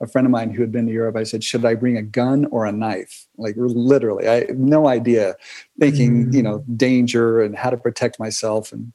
a 0.00 0.06
friend 0.06 0.26
of 0.26 0.30
mine 0.30 0.50
who 0.50 0.60
had 0.60 0.72
been 0.72 0.86
to 0.86 0.92
Europe, 0.92 1.16
I 1.16 1.22
said, 1.22 1.44
should 1.44 1.64
I 1.64 1.74
bring 1.74 1.96
a 1.96 2.02
gun 2.02 2.46
or 2.46 2.66
a 2.66 2.72
knife? 2.72 3.26
Like 3.36 3.54
literally, 3.56 4.26
I 4.26 4.46
had 4.46 4.58
no 4.58 4.88
idea, 4.88 5.36
thinking, 5.78 6.26
mm. 6.26 6.34
you 6.34 6.42
know, 6.42 6.64
danger 6.76 7.40
and 7.40 7.56
how 7.56 7.70
to 7.70 7.76
protect 7.76 8.18
myself. 8.18 8.72
And 8.72 8.92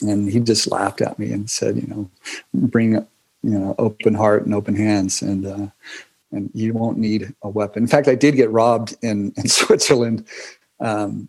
and 0.00 0.30
he 0.30 0.40
just 0.40 0.70
laughed 0.70 1.00
at 1.00 1.18
me 1.18 1.32
and 1.32 1.48
said, 1.48 1.76
you 1.76 1.86
know, 1.86 2.10
bring 2.52 3.06
you 3.42 3.58
know, 3.58 3.74
open 3.78 4.14
heart 4.14 4.44
and 4.44 4.54
open 4.54 4.76
hands. 4.76 5.22
And 5.22 5.46
uh, 5.46 5.66
and 6.32 6.50
you 6.54 6.72
won't 6.72 6.98
need 6.98 7.34
a 7.42 7.48
weapon. 7.48 7.82
In 7.82 7.88
fact, 7.88 8.08
I 8.08 8.14
did 8.14 8.36
get 8.36 8.50
robbed 8.50 8.96
in, 9.02 9.32
in 9.36 9.48
Switzerland. 9.48 10.26
Um, 10.80 11.28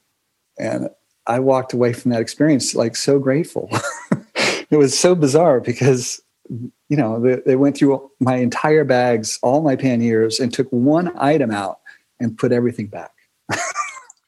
and 0.57 0.89
I 1.27 1.39
walked 1.39 1.73
away 1.73 1.93
from 1.93 2.11
that 2.11 2.21
experience 2.21 2.75
like 2.75 2.95
so 2.95 3.19
grateful. 3.19 3.69
it 4.69 4.77
was 4.77 4.97
so 4.97 5.15
bizarre 5.15 5.59
because, 5.59 6.21
you 6.49 6.97
know, 6.97 7.19
they, 7.19 7.35
they, 7.45 7.55
went 7.55 7.77
through 7.77 8.11
my 8.19 8.35
entire 8.37 8.83
bags, 8.83 9.39
all 9.41 9.61
my 9.61 9.75
panniers, 9.75 10.39
and 10.39 10.53
took 10.53 10.67
one 10.69 11.11
item 11.17 11.51
out 11.51 11.79
and 12.19 12.37
put 12.37 12.51
everything 12.51 12.87
back. 12.87 13.11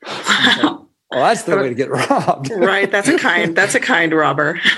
well, 0.02 0.88
that's 1.12 1.44
the 1.44 1.58
way 1.58 1.70
to 1.70 1.76
get 1.76 1.90
robbed. 1.90 2.50
right. 2.52 2.90
That's 2.90 3.10
a 3.10 3.18
kind, 3.18 3.56
that's 3.56 3.76
a 3.76 3.80
kind 3.80 4.14
robber. 4.14 4.60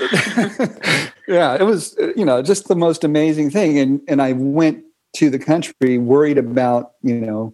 yeah. 1.28 1.54
It 1.54 1.64
was, 1.64 1.96
you 2.16 2.24
know, 2.24 2.42
just 2.42 2.68
the 2.68 2.76
most 2.76 3.04
amazing 3.04 3.50
thing. 3.50 3.78
And, 3.78 4.00
and 4.08 4.20
I 4.20 4.32
went 4.32 4.84
to 5.18 5.30
the 5.30 5.38
country 5.38 5.98
worried 5.98 6.38
about 6.38 6.92
you 7.02 7.14
know 7.14 7.52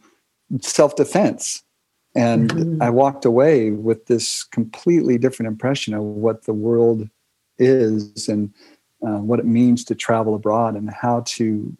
self-defense 0.61 1.62
and 2.14 2.50
mm-hmm. 2.50 2.83
i 2.83 2.90
walked 2.90 3.25
away 3.25 3.71
with 3.71 4.06
this 4.06 4.44
completely 4.44 5.18
different 5.18 5.49
impression 5.49 5.94
of 5.94 6.02
what 6.02 6.44
the 6.44 6.52
world 6.52 7.09
is 7.59 8.28
and 8.28 8.52
uh, 9.06 9.18
what 9.18 9.38
it 9.38 9.47
means 9.47 9.85
to 9.85 9.94
travel 9.94 10.35
abroad 10.35 10.75
and 10.75 10.90
how 10.90 11.23
to 11.26 11.75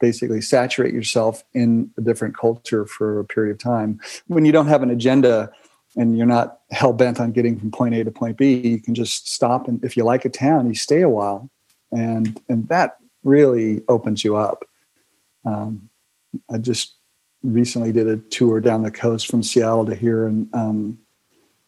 basically 0.00 0.40
saturate 0.40 0.92
yourself 0.92 1.44
in 1.54 1.90
a 1.96 2.00
different 2.00 2.36
culture 2.36 2.84
for 2.84 3.18
a 3.18 3.24
period 3.24 3.52
of 3.52 3.58
time 3.58 3.98
when 4.26 4.44
you 4.44 4.52
don't 4.52 4.66
have 4.66 4.82
an 4.82 4.90
agenda 4.90 5.50
and 5.96 6.16
you're 6.16 6.26
not 6.26 6.60
hell 6.70 6.92
bent 6.92 7.20
on 7.20 7.32
getting 7.32 7.58
from 7.58 7.70
point 7.70 7.94
A 7.94 8.04
to 8.04 8.10
point 8.10 8.36
B, 8.36 8.54
you 8.54 8.80
can 8.80 8.94
just 8.94 9.32
stop 9.32 9.68
and 9.68 9.82
if 9.84 9.96
you 9.96 10.04
like 10.04 10.24
a 10.24 10.30
town, 10.30 10.66
you 10.66 10.74
stay 10.74 11.02
a 11.02 11.08
while, 11.08 11.50
and 11.90 12.40
and 12.48 12.68
that 12.68 12.96
really 13.24 13.82
opens 13.88 14.24
you 14.24 14.36
up. 14.36 14.64
Um, 15.44 15.88
I 16.50 16.58
just 16.58 16.96
recently 17.42 17.92
did 17.92 18.08
a 18.08 18.16
tour 18.16 18.60
down 18.60 18.82
the 18.82 18.90
coast 18.90 19.26
from 19.28 19.42
Seattle 19.42 19.86
to 19.86 19.94
here, 19.94 20.26
and 20.26 20.48
um, 20.54 20.98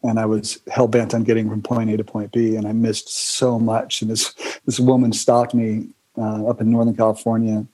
and 0.03 0.19
I 0.19 0.25
was 0.25 0.59
hell 0.71 0.87
bent 0.87 1.13
on 1.13 1.23
getting 1.23 1.49
from 1.49 1.61
point 1.61 1.89
A 1.89 1.97
to 1.97 2.03
point 2.03 2.31
B, 2.31 2.55
and 2.55 2.67
I 2.67 2.71
missed 2.71 3.09
so 3.09 3.59
much. 3.59 4.01
And 4.01 4.11
this 4.11 4.33
this 4.65 4.79
woman 4.79 5.13
stopped 5.13 5.53
me 5.53 5.89
uh, 6.17 6.45
up 6.45 6.61
in 6.61 6.71
Northern 6.71 6.95
California, 6.95 7.65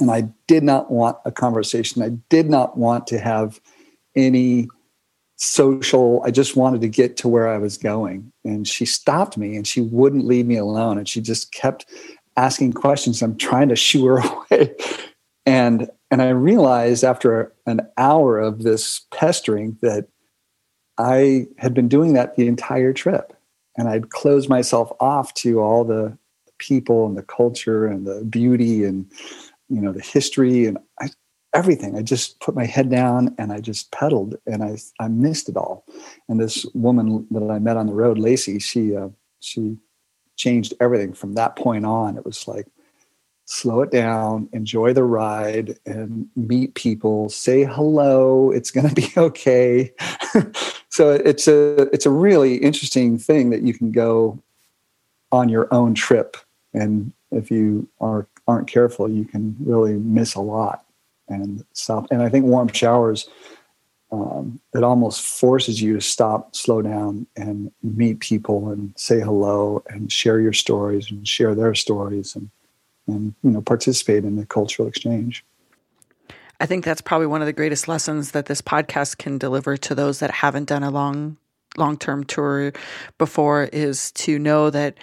and 0.00 0.10
I 0.10 0.28
did 0.46 0.62
not 0.62 0.90
want 0.90 1.18
a 1.24 1.32
conversation. 1.32 2.02
I 2.02 2.10
did 2.28 2.48
not 2.48 2.76
want 2.76 3.06
to 3.08 3.18
have 3.18 3.60
any 4.14 4.68
social. 5.36 6.22
I 6.24 6.30
just 6.30 6.56
wanted 6.56 6.80
to 6.82 6.88
get 6.88 7.16
to 7.18 7.28
where 7.28 7.48
I 7.48 7.58
was 7.58 7.76
going, 7.76 8.32
and 8.44 8.66
she 8.66 8.86
stopped 8.86 9.36
me, 9.36 9.56
and 9.56 9.66
she 9.66 9.80
wouldn't 9.80 10.26
leave 10.26 10.46
me 10.46 10.56
alone, 10.56 10.98
and 10.98 11.08
she 11.08 11.20
just 11.20 11.52
kept 11.52 11.86
asking 12.36 12.74
questions. 12.74 13.22
I'm 13.22 13.36
trying 13.36 13.70
to 13.70 13.76
shoo 13.76 14.04
her 14.06 14.18
away 14.50 14.76
and 15.46 15.88
and 16.10 16.20
i 16.20 16.28
realized 16.28 17.04
after 17.04 17.52
an 17.66 17.80
hour 17.96 18.38
of 18.38 18.62
this 18.62 19.06
pestering 19.10 19.78
that 19.80 20.08
i 20.98 21.46
had 21.58 21.72
been 21.72 21.88
doing 21.88 22.12
that 22.12 22.36
the 22.36 22.48
entire 22.48 22.92
trip. 22.92 23.32
And 23.78 23.88
i'd 23.88 24.10
closed 24.10 24.48
myself 24.48 24.90
off 25.00 25.32
to 25.34 25.60
all 25.60 25.84
the 25.84 26.16
people 26.58 27.06
and 27.06 27.16
the 27.16 27.22
culture 27.22 27.86
and 27.86 28.06
the 28.06 28.24
beauty 28.24 28.84
and 28.84 29.10
you 29.68 29.80
know 29.80 29.92
the 29.92 30.00
history 30.00 30.66
and 30.66 30.78
I, 31.00 31.10
everything. 31.54 31.96
I 31.96 32.02
just 32.02 32.40
put 32.40 32.54
my 32.54 32.66
head 32.66 32.90
down 32.90 33.34
and 33.38 33.52
i 33.52 33.60
just 33.60 33.90
pedaled 33.92 34.36
and 34.46 34.62
i 34.62 34.78
i 34.98 35.08
missed 35.08 35.48
it 35.48 35.56
all. 35.56 35.84
And 36.28 36.40
this 36.40 36.64
woman 36.74 37.26
that 37.30 37.50
i 37.50 37.58
met 37.58 37.76
on 37.76 37.86
the 37.86 37.94
road 37.94 38.18
lacey 38.18 38.58
she 38.58 38.96
uh, 38.96 39.08
she 39.40 39.76
changed 40.36 40.74
everything 40.80 41.14
from 41.14 41.34
that 41.34 41.56
point 41.56 41.86
on. 41.86 42.16
It 42.16 42.24
was 42.24 42.46
like 42.46 42.66
slow 43.46 43.80
it 43.80 43.90
down, 43.90 44.48
enjoy 44.52 44.92
the 44.92 45.04
ride, 45.04 45.78
and 45.86 46.28
meet 46.36 46.74
people. 46.74 47.28
Say 47.28 47.64
hello. 47.64 48.50
It's 48.50 48.70
going 48.70 48.88
to 48.88 48.94
be 48.94 49.08
okay. 49.16 49.92
so 50.90 51.12
it's 51.12 51.48
a 51.48 51.82
it's 51.92 52.06
a 52.06 52.10
really 52.10 52.56
interesting 52.56 53.18
thing 53.18 53.50
that 53.50 53.62
you 53.62 53.72
can 53.72 53.92
go 53.92 54.38
on 55.32 55.48
your 55.48 55.72
own 55.72 55.94
trip, 55.94 56.36
and 56.74 57.12
if 57.30 57.50
you 57.50 57.88
are 58.00 58.26
aren't 58.46 58.68
careful, 58.68 59.08
you 59.08 59.24
can 59.24 59.56
really 59.60 59.94
miss 59.94 60.34
a 60.34 60.40
lot 60.40 60.84
and 61.28 61.64
stop. 61.72 62.06
And 62.10 62.22
I 62.22 62.28
think 62.28 62.44
warm 62.44 62.68
showers. 62.68 63.28
Um, 64.12 64.60
it 64.72 64.84
almost 64.84 65.20
forces 65.20 65.82
you 65.82 65.94
to 65.94 66.00
stop, 66.00 66.54
slow 66.54 66.80
down, 66.80 67.26
and 67.36 67.72
meet 67.82 68.20
people 68.20 68.70
and 68.70 68.94
say 68.96 69.18
hello 69.18 69.82
and 69.88 70.12
share 70.12 70.38
your 70.38 70.52
stories 70.52 71.10
and 71.10 71.26
share 71.26 71.56
their 71.56 71.74
stories 71.74 72.36
and 72.36 72.48
and 73.06 73.34
you 73.42 73.50
know 73.50 73.60
participate 73.60 74.24
in 74.24 74.36
the 74.36 74.46
cultural 74.46 74.88
exchange. 74.88 75.44
I 76.58 76.66
think 76.66 76.84
that's 76.84 77.02
probably 77.02 77.26
one 77.26 77.42
of 77.42 77.46
the 77.46 77.52
greatest 77.52 77.86
lessons 77.86 78.30
that 78.30 78.46
this 78.46 78.62
podcast 78.62 79.18
can 79.18 79.36
deliver 79.36 79.76
to 79.76 79.94
those 79.94 80.20
that 80.20 80.30
haven't 80.30 80.64
done 80.64 80.82
a 80.82 80.90
long 80.90 81.36
long-term 81.76 82.24
tour 82.24 82.72
before 83.18 83.64
is 83.64 84.10
to 84.12 84.38
know 84.38 84.70
that 84.70 84.96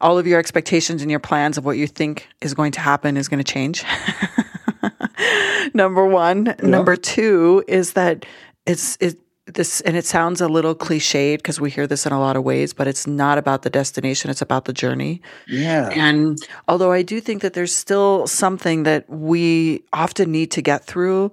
all 0.00 0.18
of 0.18 0.26
your 0.26 0.38
expectations 0.38 1.02
and 1.02 1.10
your 1.10 1.20
plans 1.20 1.58
of 1.58 1.64
what 1.64 1.76
you 1.76 1.86
think 1.86 2.28
is 2.40 2.54
going 2.54 2.72
to 2.72 2.80
happen 2.80 3.16
is 3.16 3.28
going 3.28 3.42
to 3.42 3.52
change. 3.52 3.84
Number 5.74 6.06
1, 6.06 6.46
yeah. 6.46 6.54
number 6.62 6.96
2 6.96 7.64
is 7.66 7.94
that 7.94 8.24
it's 8.66 8.96
it 9.00 9.18
this, 9.56 9.80
and 9.82 9.96
it 9.96 10.06
sounds 10.06 10.40
a 10.40 10.48
little 10.48 10.74
cliched 10.74 11.38
because 11.38 11.60
we 11.60 11.70
hear 11.70 11.86
this 11.86 12.06
in 12.06 12.12
a 12.12 12.20
lot 12.20 12.36
of 12.36 12.44
ways, 12.44 12.72
but 12.72 12.86
it's 12.86 13.06
not 13.06 13.38
about 13.38 13.62
the 13.62 13.70
destination, 13.70 14.30
it's 14.30 14.42
about 14.42 14.64
the 14.64 14.72
journey. 14.72 15.20
Yeah. 15.48 15.90
And 15.90 16.38
although 16.68 16.92
I 16.92 17.02
do 17.02 17.20
think 17.20 17.42
that 17.42 17.54
there's 17.54 17.74
still 17.74 18.26
something 18.26 18.84
that 18.84 19.08
we 19.10 19.82
often 19.92 20.30
need 20.30 20.50
to 20.52 20.62
get 20.62 20.84
through 20.84 21.30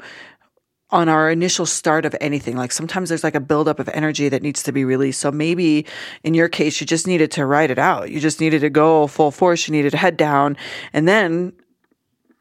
on 0.93 1.09
our 1.09 1.31
initial 1.31 1.65
start 1.65 2.05
of 2.05 2.15
anything. 2.21 2.55
Like 2.55 2.71
sometimes 2.71 3.09
there's 3.09 3.23
like 3.23 3.33
a 3.33 3.39
buildup 3.39 3.79
of 3.79 3.89
energy 3.89 4.29
that 4.29 4.43
needs 4.43 4.61
to 4.63 4.71
be 4.71 4.85
released. 4.85 5.19
So 5.19 5.31
maybe 5.31 5.87
in 6.23 6.35
your 6.35 6.47
case, 6.47 6.79
you 6.79 6.85
just 6.85 7.07
needed 7.07 7.31
to 7.31 7.47
write 7.47 7.71
it 7.71 7.79
out. 7.79 8.11
You 8.11 8.19
just 8.19 8.39
needed 8.39 8.61
to 8.61 8.69
go 8.69 9.07
full 9.07 9.31
force. 9.31 9.67
You 9.67 9.71
needed 9.71 9.89
to 9.91 9.97
head 9.97 10.17
down. 10.17 10.55
And 10.93 11.07
then, 11.07 11.53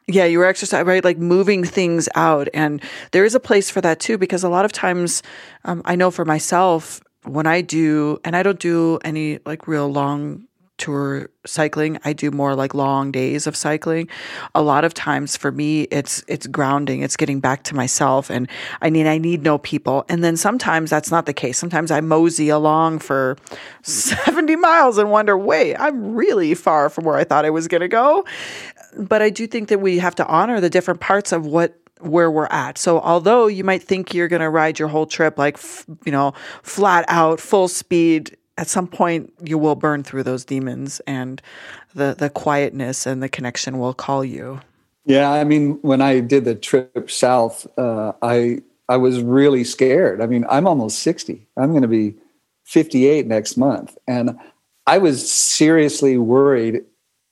yeah, 0.09 0.25
you 0.25 0.39
were 0.39 0.47
exercising, 0.47 0.87
right? 0.87 1.05
Like 1.05 1.19
moving 1.19 1.65
things 1.65 2.09
out. 2.15 2.49
And 2.55 2.83
there 3.13 3.25
is 3.25 3.35
a 3.35 3.41
place 3.41 3.71
for 3.71 3.81
that 3.81 4.01
too, 4.01 4.19
because 4.19 4.43
a 4.43 4.49
lot 4.49 4.65
of 4.65 4.73
times, 4.73 5.23
um, 5.65 5.83
I 5.85 5.97
know 5.97 6.11
for 6.11 6.25
myself, 6.25 7.01
when 7.25 7.47
I 7.47 7.61
do, 7.61 8.19
and 8.25 8.35
I 8.35 8.43
don't 8.43 8.59
do 8.59 8.99
any 9.05 9.39
like 9.47 9.69
real 9.69 9.89
long 9.91 10.47
tour 10.83 11.31
cycling. 11.47 11.99
I 12.05 12.13
do 12.13 12.33
more 12.33 12.57
like 12.57 12.75
long 12.75 13.13
days 13.13 13.47
of 13.47 13.55
cycling. 13.55 14.09
A 14.53 14.63
lot 14.63 14.85
of 14.85 14.95
times 14.95 15.37
for 15.37 15.53
me 15.53 15.83
it's 15.83 16.25
it's 16.27 16.47
grounding. 16.49 17.03
It's 17.03 17.17
getting 17.17 17.39
back 17.39 17.63
to 17.65 17.75
myself 17.77 18.31
and 18.31 18.49
I 18.81 18.91
mean 18.91 19.07
I 19.07 19.19
need 19.19 19.43
no 19.43 19.59
people. 19.59 20.05
And 20.09 20.25
then 20.25 20.37
sometimes 20.37 20.91
that's 20.91 21.11
not 21.11 21.27
the 21.27 21.33
case. 21.33 21.57
Sometimes 21.57 21.93
I 21.93 22.01
mosey 22.01 22.49
along 22.49 22.99
for 22.99 23.37
70 23.83 24.57
miles 24.57 24.99
and 24.99 25.11
wonder, 25.11 25.39
"Wait, 25.39 25.77
I'm 25.77 26.15
really 26.15 26.55
far 26.55 26.89
from 26.91 27.05
where 27.05 27.17
I 27.17 27.23
thought 27.25 27.45
I 27.45 27.51
was 27.51 27.69
going 27.69 27.83
to 27.83 27.89
go." 27.89 28.25
But 28.97 29.23
I 29.23 29.31
do 29.31 29.47
think 29.47 29.69
that 29.69 29.81
we 29.81 29.99
have 29.99 30.15
to 30.17 30.27
honor 30.27 30.61
the 30.61 30.71
different 30.71 31.01
parts 31.01 31.33
of 31.33 31.47
what 31.47 31.79
where 32.01 32.31
we're 32.31 32.47
at. 32.47 32.79
So 32.79 33.01
although 33.01 33.47
you 33.47 33.65
might 33.65 33.83
think 33.83 34.13
you're 34.13 34.29
going 34.29 34.43
to 34.43 34.51
ride 34.51 34.79
your 34.79 34.89
whole 34.89 35.07
trip 35.07 35.39
like 35.39 35.59
you 36.05 36.13
know, 36.13 36.35
flat 36.63 37.05
out 37.09 37.41
full 37.41 37.69
speed 37.69 38.37
at 38.59 38.69
some 38.69 38.87
point 38.87 39.33
you 39.43 39.59
will 39.59 39.75
burn 39.75 40.03
through 40.03 40.23
those 40.23 40.45
demons 40.45 41.01
and 41.07 41.41
the 41.95 42.15
the 42.19 42.31
quietness 42.31 43.07
and 43.07 43.23
the 43.23 43.29
connection 43.29 43.79
will 43.79 43.95
call 43.95 44.25
you. 44.25 44.61
Yeah 45.05 45.31
i 45.31 45.45
mean 45.45 45.79
when 45.83 46.01
i 46.01 46.21
did 46.21 46.45
the 46.45 46.55
trip 46.55 47.11
south 47.11 47.67
uh, 47.79 48.13
i 48.23 48.59
i 48.89 48.97
was 48.97 49.23
really 49.23 49.65
scared. 49.65 50.21
I 50.21 50.27
mean 50.27 50.45
i'm 50.49 50.67
almost 50.67 51.01
60 51.01 51.47
i'm 51.57 51.71
going 51.71 51.83
to 51.83 51.89
be 51.89 52.15
58 52.65 53.27
next 53.27 53.57
month. 53.57 53.97
And 54.07 54.39
i 54.87 54.99
was 54.99 55.31
seriously 55.31 56.19
worried 56.19 56.85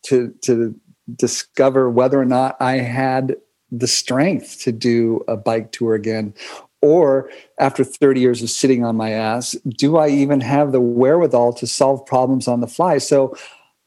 to 0.07 0.35
to 0.43 0.75
discover 1.17 1.91
whether 1.91 2.21
or 2.21 2.25
not 2.25 2.57
i 2.61 2.77
had 2.77 3.37
the 3.73 3.87
strength 3.87 4.61
to 4.61 4.73
do 4.73 5.25
a 5.29 5.37
bike 5.37 5.71
tour 5.73 5.95
again 5.95 6.35
or 6.83 7.31
after 7.59 7.85
30 7.85 8.21
years 8.21 8.43
of 8.43 8.51
sitting 8.51 8.85
on 8.85 8.97
my 8.97 9.11
ass, 9.11 9.53
do 9.69 9.99
I 9.99 10.09
even 10.09 10.41
have 10.41 10.73
the 10.73 10.81
wherewithal 10.81 11.53
to 11.55 11.67
solve 11.67 12.05
problems 12.07 12.49
on 12.49 12.61
the 12.61 12.67
fly? 12.67 12.99
So 12.99 13.37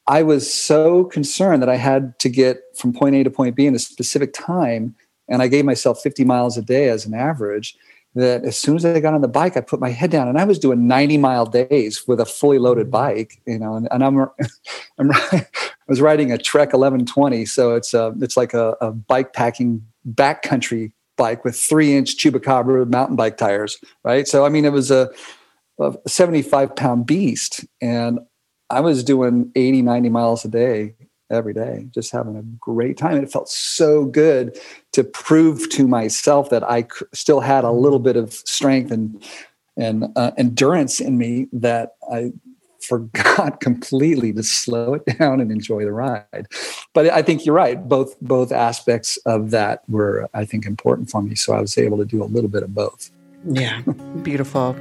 I 0.07 0.21
was 0.21 0.51
so 0.53 1.05
concerned 1.05 1.61
that 1.61 1.69
I 1.69 1.77
had 1.77 2.17
to 2.19 2.29
get 2.29 2.61
from 2.75 2.93
point 2.93 3.15
A 3.15 3.23
to 3.23 3.31
point 3.31 3.55
B 3.55 3.65
in 3.65 3.75
a 3.75 3.79
specific 3.79 4.33
time. 4.33 4.95
And 5.27 5.41
I 5.41 5.47
gave 5.47 5.65
myself 5.65 6.01
50 6.01 6.25
miles 6.25 6.57
a 6.57 6.61
day 6.61 6.89
as 6.89 7.05
an 7.05 7.13
average. 7.13 7.75
That 8.15 8.43
as 8.45 8.55
soon 8.55 8.75
as 8.75 8.85
I 8.85 8.99
got 8.99 9.15
on 9.15 9.21
the 9.21 9.27
bike, 9.27 9.57
I 9.57 9.61
put 9.61 9.79
my 9.79 9.89
head 9.89 10.11
down 10.11 10.27
and 10.27 10.37
I 10.37 10.43
was 10.43 10.59
doing 10.59 10.87
90 10.87 11.17
mile 11.17 11.47
days 11.47 12.07
with 12.07 12.19
a 12.19 12.25
fully 12.27 12.59
loaded 12.59 12.91
bike, 12.91 13.41
you 13.47 13.57
know, 13.57 13.73
and, 13.73 13.87
and 13.89 14.03
I'm, 14.03 14.19
I'm, 14.99 15.11
I 15.87 15.91
was 15.91 16.01
riding 16.01 16.31
a 16.31 16.37
Trek 16.37 16.69
1120. 16.69 17.45
So 17.45 17.75
it's 17.75 17.93
a, 17.93 18.13
it's 18.21 18.37
like 18.37 18.53
a, 18.53 18.75
a 18.81 18.91
bike 18.91 19.33
packing 19.33 19.85
backcountry 20.09 20.91
bike 21.17 21.43
with 21.43 21.55
three 21.55 21.95
inch 21.95 22.17
chupacabra 22.17 22.89
mountain 22.89 23.15
bike 23.15 23.37
tires, 23.37 23.77
right? 24.03 24.27
So, 24.27 24.45
I 24.45 24.49
mean, 24.49 24.65
it 24.65 24.71
was 24.71 24.91
a, 24.91 25.11
a 25.79 25.93
75 26.07 26.75
pound 26.75 27.05
beast. 27.05 27.65
And 27.81 28.19
I 28.69 28.79
was 28.79 29.03
doing 29.03 29.51
80, 29.55 29.81
90 29.81 30.09
miles 30.09 30.45
a 30.45 30.47
day 30.47 30.95
every 31.29 31.53
day, 31.53 31.87
just 31.91 32.11
having 32.11 32.35
a 32.35 32.41
great 32.41 32.97
time. 32.97 33.17
It 33.17 33.31
felt 33.31 33.49
so 33.49 34.05
good 34.05 34.57
to 34.93 35.03
prove 35.03 35.69
to 35.71 35.87
myself 35.87 36.49
that 36.49 36.63
I 36.63 36.87
still 37.13 37.39
had 37.39 37.63
a 37.63 37.71
little 37.71 37.99
bit 37.99 38.15
of 38.15 38.33
strength 38.33 38.91
and 38.91 39.23
and 39.75 40.05
uh, 40.15 40.31
endurance 40.37 40.99
in 40.99 41.17
me 41.17 41.47
that 41.51 41.95
I 42.11 42.31
forgot 42.83 43.59
completely 43.61 44.33
to 44.33 44.43
slow 44.43 44.93
it 44.95 45.05
down 45.17 45.39
and 45.39 45.51
enjoy 45.51 45.83
the 45.83 45.91
ride. 45.91 46.47
But 46.93 47.09
I 47.09 47.21
think 47.21 47.45
you're 47.45 47.55
right. 47.55 47.87
Both 47.87 48.19
both 48.21 48.51
aspects 48.51 49.17
of 49.25 49.51
that 49.51 49.83
were, 49.89 50.29
I 50.33 50.45
think, 50.45 50.65
important 50.65 51.09
for 51.09 51.21
me. 51.21 51.35
So 51.35 51.53
I 51.53 51.61
was 51.61 51.77
able 51.77 51.97
to 51.97 52.05
do 52.05 52.23
a 52.23 52.25
little 52.25 52.49
bit 52.49 52.63
of 52.63 52.73
both. 52.73 53.11
Yeah, 53.45 53.81
beautiful. 54.23 54.75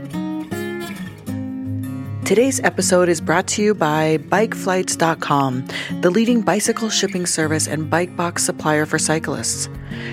Today's 2.25 2.61
episode 2.61 3.09
is 3.09 3.21
brought 3.21 3.49
to 3.49 3.63
you 3.63 3.75
by 3.75 4.17
BikeFlights.com, 4.17 5.67
the 6.01 6.11
leading 6.11 6.41
bicycle 6.41 6.89
shipping 6.89 7.27
service 7.27 7.67
and 7.67 7.91
bike 7.91 8.17
box 8.17 8.45
supplier 8.45 8.87
for 8.87 8.99
cyclists. 8.99 9.69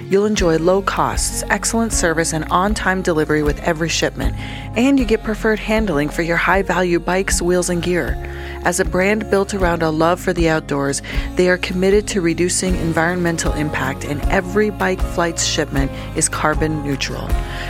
You'll 0.09 0.25
enjoy 0.25 0.57
low 0.57 0.81
costs, 0.81 1.43
excellent 1.49 1.93
service, 1.93 2.33
and 2.33 2.45
on 2.51 2.73
time 2.73 3.01
delivery 3.01 3.43
with 3.43 3.59
every 3.61 3.89
shipment, 3.89 4.35
and 4.75 4.97
you 4.97 5.05
get 5.05 5.23
preferred 5.23 5.59
handling 5.59 6.09
for 6.09 6.21
your 6.23 6.37
high 6.37 6.63
value 6.63 6.99
bikes, 6.99 7.41
wheels, 7.41 7.69
and 7.69 7.81
gear. 7.81 8.17
As 8.65 8.79
a 8.79 8.85
brand 8.85 9.29
built 9.29 9.53
around 9.53 9.83
a 9.83 9.89
love 9.89 10.19
for 10.19 10.33
the 10.33 10.49
outdoors, 10.49 11.01
they 11.35 11.47
are 11.49 11.57
committed 11.57 12.07
to 12.09 12.21
reducing 12.21 12.75
environmental 12.75 13.53
impact, 13.53 14.03
and 14.03 14.21
every 14.23 14.69
bike 14.69 14.99
flight's 14.99 15.45
shipment 15.45 15.91
is 16.17 16.27
carbon 16.27 16.83
neutral. 16.83 17.29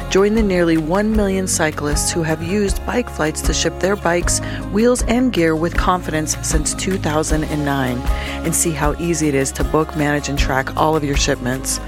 Join 0.09 0.33
the 0.33 0.41
nearly 0.41 0.77
1 0.77 1.15
million 1.15 1.45
cyclists 1.47 2.11
who 2.11 2.23
have 2.23 2.41
used 2.41 2.83
bike 2.85 3.09
flights 3.09 3.41
to 3.43 3.53
ship 3.53 3.79
their 3.79 3.95
bikes, 3.95 4.39
wheels, 4.71 5.03
and 5.03 5.31
gear 5.31 5.55
with 5.55 5.75
confidence 5.75 6.37
since 6.41 6.73
2009 6.73 7.97
and 7.97 8.55
see 8.55 8.71
how 8.71 8.95
easy 8.99 9.27
it 9.27 9.35
is 9.35 9.51
to 9.51 9.63
book, 9.63 9.95
manage, 9.95 10.29
and 10.29 10.39
track 10.39 10.75
all 10.75 10.95
of 10.95 11.03
your 11.03 11.17
shipments. 11.17 11.79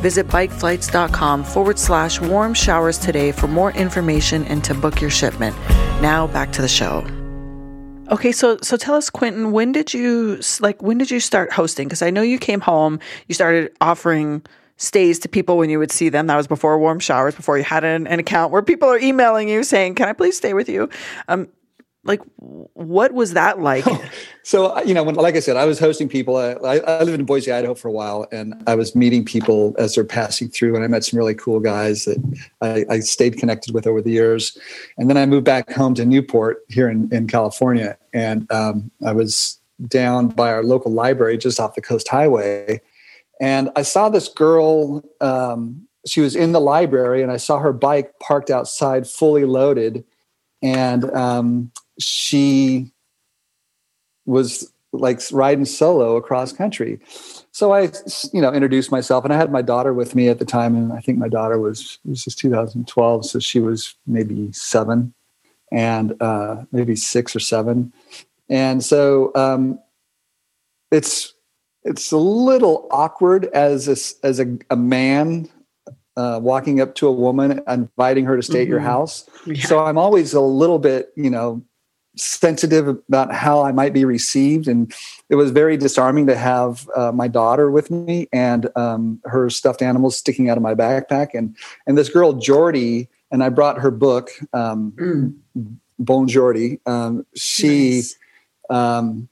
Visit 0.00 0.26
bikeflights.com 0.28 1.44
forward 1.44 1.78
slash 1.78 2.20
warm 2.20 2.54
showers 2.54 2.98
today 2.98 3.32
for 3.32 3.46
more 3.46 3.72
information 3.72 4.44
and 4.46 4.62
to 4.64 4.74
book 4.74 5.00
your 5.00 5.10
shipment. 5.10 5.56
Now 6.00 6.26
back 6.26 6.52
to 6.52 6.62
the 6.62 6.68
show. 6.68 7.06
Okay, 8.10 8.32
so 8.32 8.58
so 8.62 8.76
tell 8.76 8.94
us, 8.94 9.08
Quintin, 9.08 9.52
when 9.52 9.72
did 9.72 9.94
you 9.94 10.40
like 10.60 10.82
when 10.82 10.98
did 10.98 11.10
you 11.10 11.20
start 11.20 11.52
hosting? 11.52 11.88
Because 11.88 12.02
I 12.02 12.10
know 12.10 12.20
you 12.22 12.38
came 12.38 12.60
home, 12.60 13.00
you 13.28 13.34
started 13.34 13.72
offering 13.80 14.44
stays 14.76 15.18
to 15.20 15.28
people 15.28 15.56
when 15.56 15.70
you 15.70 15.78
would 15.78 15.92
see 15.92 16.08
them. 16.08 16.26
That 16.26 16.36
was 16.36 16.48
before 16.48 16.78
warm 16.78 16.98
showers, 16.98 17.34
before 17.34 17.56
you 17.56 17.64
had 17.64 17.84
an, 17.84 18.06
an 18.08 18.18
account 18.18 18.52
where 18.52 18.62
people 18.62 18.88
are 18.88 18.98
emailing 18.98 19.48
you 19.48 19.62
saying, 19.62 19.94
"Can 19.94 20.08
I 20.08 20.12
please 20.12 20.36
stay 20.36 20.52
with 20.52 20.68
you?" 20.68 20.90
Um, 21.28 21.48
like 22.04 22.20
what 22.36 23.12
was 23.12 23.34
that 23.34 23.60
like? 23.60 23.84
So 24.44 24.76
you 24.82 24.92
know 24.92 25.04
when, 25.04 25.14
like 25.14 25.36
i 25.36 25.38
said 25.38 25.56
i 25.56 25.64
was 25.64 25.78
hosting 25.78 26.08
people. 26.08 26.36
I, 26.36 26.54
I 26.78 27.04
lived 27.04 27.20
in 27.20 27.24
boise 27.24 27.52
idaho 27.52 27.74
for 27.74 27.86
a 27.86 27.92
while 27.92 28.26
and 28.32 28.60
i 28.66 28.74
was 28.74 28.96
meeting 28.96 29.24
people 29.24 29.72
as 29.78 29.94
they're 29.94 30.02
passing 30.02 30.48
through 30.48 30.74
and 30.74 30.84
i 30.84 30.88
met 30.88 31.04
some 31.04 31.16
really 31.16 31.36
cool 31.36 31.60
guys 31.60 32.06
that 32.06 32.18
i, 32.60 32.84
I 32.90 32.98
stayed 33.00 33.38
connected 33.38 33.72
with 33.72 33.86
over 33.86 34.02
the 34.02 34.10
years. 34.10 34.58
And 34.98 35.08
then 35.08 35.16
i 35.16 35.24
moved 35.26 35.44
back 35.44 35.70
home 35.70 35.94
to 35.94 36.04
newport 36.04 36.64
here 36.68 36.88
in, 36.88 37.08
in 37.12 37.28
california 37.28 37.96
and 38.12 38.50
um, 38.50 38.90
i 39.06 39.12
was 39.12 39.60
down 39.86 40.26
by 40.26 40.52
our 40.52 40.64
local 40.64 40.90
library 40.90 41.38
just 41.38 41.60
off 41.60 41.76
the 41.76 41.80
coast 41.80 42.08
highway. 42.08 42.80
And 43.40 43.70
i 43.76 43.82
saw 43.82 44.08
this 44.08 44.26
girl 44.28 45.04
um, 45.20 45.86
she 46.04 46.20
was 46.20 46.34
in 46.34 46.50
the 46.50 46.60
library 46.60 47.22
and 47.22 47.30
i 47.30 47.36
saw 47.36 47.60
her 47.60 47.72
bike 47.72 48.18
parked 48.18 48.50
outside 48.50 49.06
fully 49.06 49.44
loaded. 49.44 50.04
And 50.64 51.04
um, 51.12 51.72
she 52.02 52.92
was 54.26 54.72
like 54.92 55.20
riding 55.32 55.64
solo 55.64 56.16
across 56.16 56.52
country. 56.52 57.00
So 57.50 57.72
I, 57.72 57.90
you 58.32 58.40
know, 58.42 58.52
introduced 58.52 58.90
myself, 58.90 59.24
and 59.24 59.32
I 59.32 59.36
had 59.36 59.50
my 59.50 59.62
daughter 59.62 59.92
with 59.92 60.14
me 60.14 60.28
at 60.28 60.38
the 60.38 60.44
time, 60.44 60.76
and 60.76 60.92
I 60.92 61.00
think 61.00 61.18
my 61.18 61.28
daughter 61.28 61.58
was 61.58 61.98
this 62.04 62.26
is 62.26 62.34
2012, 62.34 63.26
so 63.26 63.38
she 63.38 63.58
was 63.58 63.94
maybe 64.06 64.52
seven, 64.52 65.14
and 65.70 66.20
uh, 66.20 66.64
maybe 66.72 66.94
six 66.94 67.34
or 67.34 67.40
seven, 67.40 67.92
and 68.48 68.84
so 68.84 69.32
um, 69.34 69.78
it's 70.90 71.34
it's 71.84 72.12
a 72.12 72.18
little 72.18 72.86
awkward 72.90 73.46
as 73.46 73.88
a, 73.88 74.26
as 74.26 74.38
a, 74.38 74.56
a 74.70 74.76
man 74.76 75.48
uh, 76.16 76.38
walking 76.42 76.80
up 76.80 76.94
to 76.96 77.08
a 77.08 77.12
woman, 77.12 77.60
inviting 77.66 78.24
her 78.24 78.36
to 78.36 78.42
stay 78.42 78.54
mm-hmm. 78.54 78.62
at 78.62 78.68
your 78.68 78.78
mm-hmm. 78.78 78.88
house. 78.88 79.28
Yeah. 79.46 79.64
So 79.64 79.84
I'm 79.84 79.98
always 79.98 80.34
a 80.34 80.40
little 80.40 80.78
bit, 80.78 81.12
you 81.16 81.30
know, 81.30 81.62
sensitive 82.16 82.88
about 82.88 83.32
how 83.32 83.62
I 83.62 83.72
might 83.72 83.92
be 83.92 84.04
received. 84.04 84.68
And 84.68 84.92
it 85.28 85.36
was 85.36 85.50
very 85.50 85.76
disarming 85.76 86.26
to 86.26 86.36
have 86.36 86.88
uh, 86.94 87.12
my 87.12 87.28
daughter 87.28 87.70
with 87.70 87.90
me 87.90 88.28
and 88.32 88.68
um, 88.76 89.20
her 89.24 89.48
stuffed 89.50 89.82
animals 89.82 90.16
sticking 90.16 90.50
out 90.50 90.56
of 90.56 90.62
my 90.62 90.74
backpack. 90.74 91.28
And, 91.34 91.56
and 91.86 91.96
this 91.96 92.08
girl, 92.08 92.34
Jordy, 92.34 93.08
and 93.30 93.42
I 93.42 93.48
brought 93.48 93.78
her 93.80 93.90
book, 93.90 94.30
um, 94.52 94.92
mm. 94.96 95.76
Bone 95.98 96.28
Jordy. 96.28 96.80
Um, 96.86 97.24
she, 97.34 97.96
nice. 97.96 98.16
Um, 98.70 99.28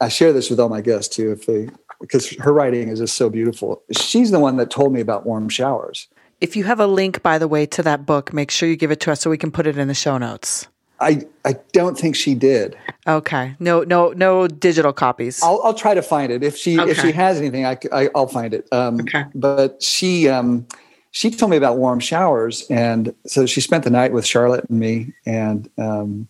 I 0.00 0.08
share 0.08 0.32
this 0.32 0.50
with 0.50 0.60
all 0.60 0.68
my 0.68 0.80
guests 0.80 1.14
too, 1.14 1.32
if 1.32 1.46
they, 1.46 1.68
because 2.00 2.30
her 2.36 2.52
writing 2.52 2.88
is 2.88 2.98
just 2.98 3.16
so 3.16 3.30
beautiful. 3.30 3.82
She's 3.92 4.30
the 4.30 4.40
one 4.40 4.56
that 4.56 4.70
told 4.70 4.92
me 4.92 5.00
about 5.00 5.26
warm 5.26 5.48
showers 5.48 6.08
if 6.40 6.56
you 6.56 6.64
have 6.64 6.78
a 6.78 6.86
link, 6.86 7.22
by 7.22 7.38
the 7.38 7.48
way, 7.48 7.64
to 7.64 7.82
that 7.84 8.04
book, 8.04 8.34
make 8.34 8.50
sure 8.50 8.68
you 8.68 8.76
give 8.76 8.90
it 8.90 9.00
to 9.00 9.12
us 9.12 9.22
so 9.22 9.30
we 9.30 9.38
can 9.38 9.50
put 9.50 9.66
it 9.66 9.78
in 9.78 9.88
the 9.88 9.94
show 9.94 10.18
notes. 10.18 10.68
I, 11.00 11.22
I 11.44 11.54
don't 11.72 11.98
think 11.98 12.16
she 12.16 12.34
did. 12.34 12.76
Okay. 13.06 13.56
No, 13.58 13.82
no, 13.82 14.12
no 14.12 14.46
digital 14.48 14.92
copies. 14.92 15.42
I'll, 15.42 15.60
I'll 15.64 15.74
try 15.74 15.94
to 15.94 16.02
find 16.02 16.32
it. 16.32 16.42
If 16.42 16.56
she, 16.56 16.78
okay. 16.78 16.90
if 16.90 17.00
she 17.00 17.12
has 17.12 17.38
anything, 17.38 17.66
I, 17.66 17.76
I 17.92 18.08
will 18.14 18.28
find 18.28 18.54
it. 18.54 18.66
Um, 18.72 19.00
okay. 19.00 19.24
But 19.34 19.82
she, 19.82 20.28
um, 20.28 20.66
she 21.10 21.30
told 21.30 21.50
me 21.50 21.56
about 21.56 21.76
warm 21.76 22.00
showers. 22.00 22.66
And 22.70 23.14
so 23.26 23.46
she 23.46 23.60
spent 23.60 23.84
the 23.84 23.90
night 23.90 24.12
with 24.12 24.26
Charlotte 24.26 24.64
and 24.68 24.78
me 24.78 25.12
and, 25.26 25.68
um, 25.78 26.28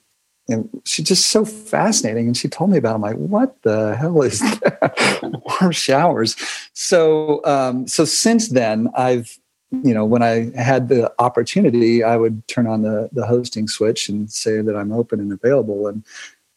and 0.48 0.68
she's 0.84 1.06
just 1.06 1.26
so 1.26 1.44
fascinating. 1.44 2.26
And 2.26 2.36
she 2.36 2.48
told 2.48 2.70
me 2.70 2.78
about. 2.78 2.92
It. 2.92 2.94
I'm 2.96 3.00
like, 3.02 3.16
what 3.16 3.62
the 3.62 3.96
hell 3.96 4.20
is 4.22 4.40
that? 4.40 5.40
warm 5.60 5.72
showers? 5.72 6.36
So, 6.74 7.40
um, 7.44 7.86
so 7.86 8.04
since 8.04 8.48
then, 8.48 8.88
I've 8.94 9.38
you 9.82 9.94
know, 9.94 10.04
when 10.04 10.22
I 10.22 10.50
had 10.56 10.88
the 10.88 11.12
opportunity, 11.18 12.02
I 12.02 12.16
would 12.16 12.46
turn 12.48 12.66
on 12.66 12.82
the 12.82 13.08
the 13.12 13.26
hosting 13.26 13.68
switch 13.68 14.08
and 14.08 14.30
say 14.30 14.60
that 14.60 14.76
I'm 14.76 14.92
open 14.92 15.20
and 15.20 15.32
available, 15.32 15.86
and 15.86 16.04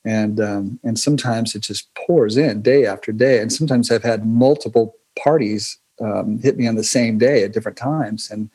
and 0.05 0.39
um, 0.39 0.79
and 0.83 0.99
sometimes 0.99 1.55
it 1.55 1.59
just 1.59 1.93
pours 1.95 2.37
in 2.37 2.61
day 2.61 2.85
after 2.85 3.11
day, 3.11 3.39
and 3.39 3.51
sometimes 3.51 3.91
I've 3.91 4.03
had 4.03 4.25
multiple 4.25 4.95
parties 5.21 5.77
um, 6.01 6.39
hit 6.39 6.57
me 6.57 6.67
on 6.67 6.75
the 6.75 6.83
same 6.83 7.17
day 7.17 7.43
at 7.43 7.53
different 7.53 7.77
times, 7.77 8.29
and 8.29 8.49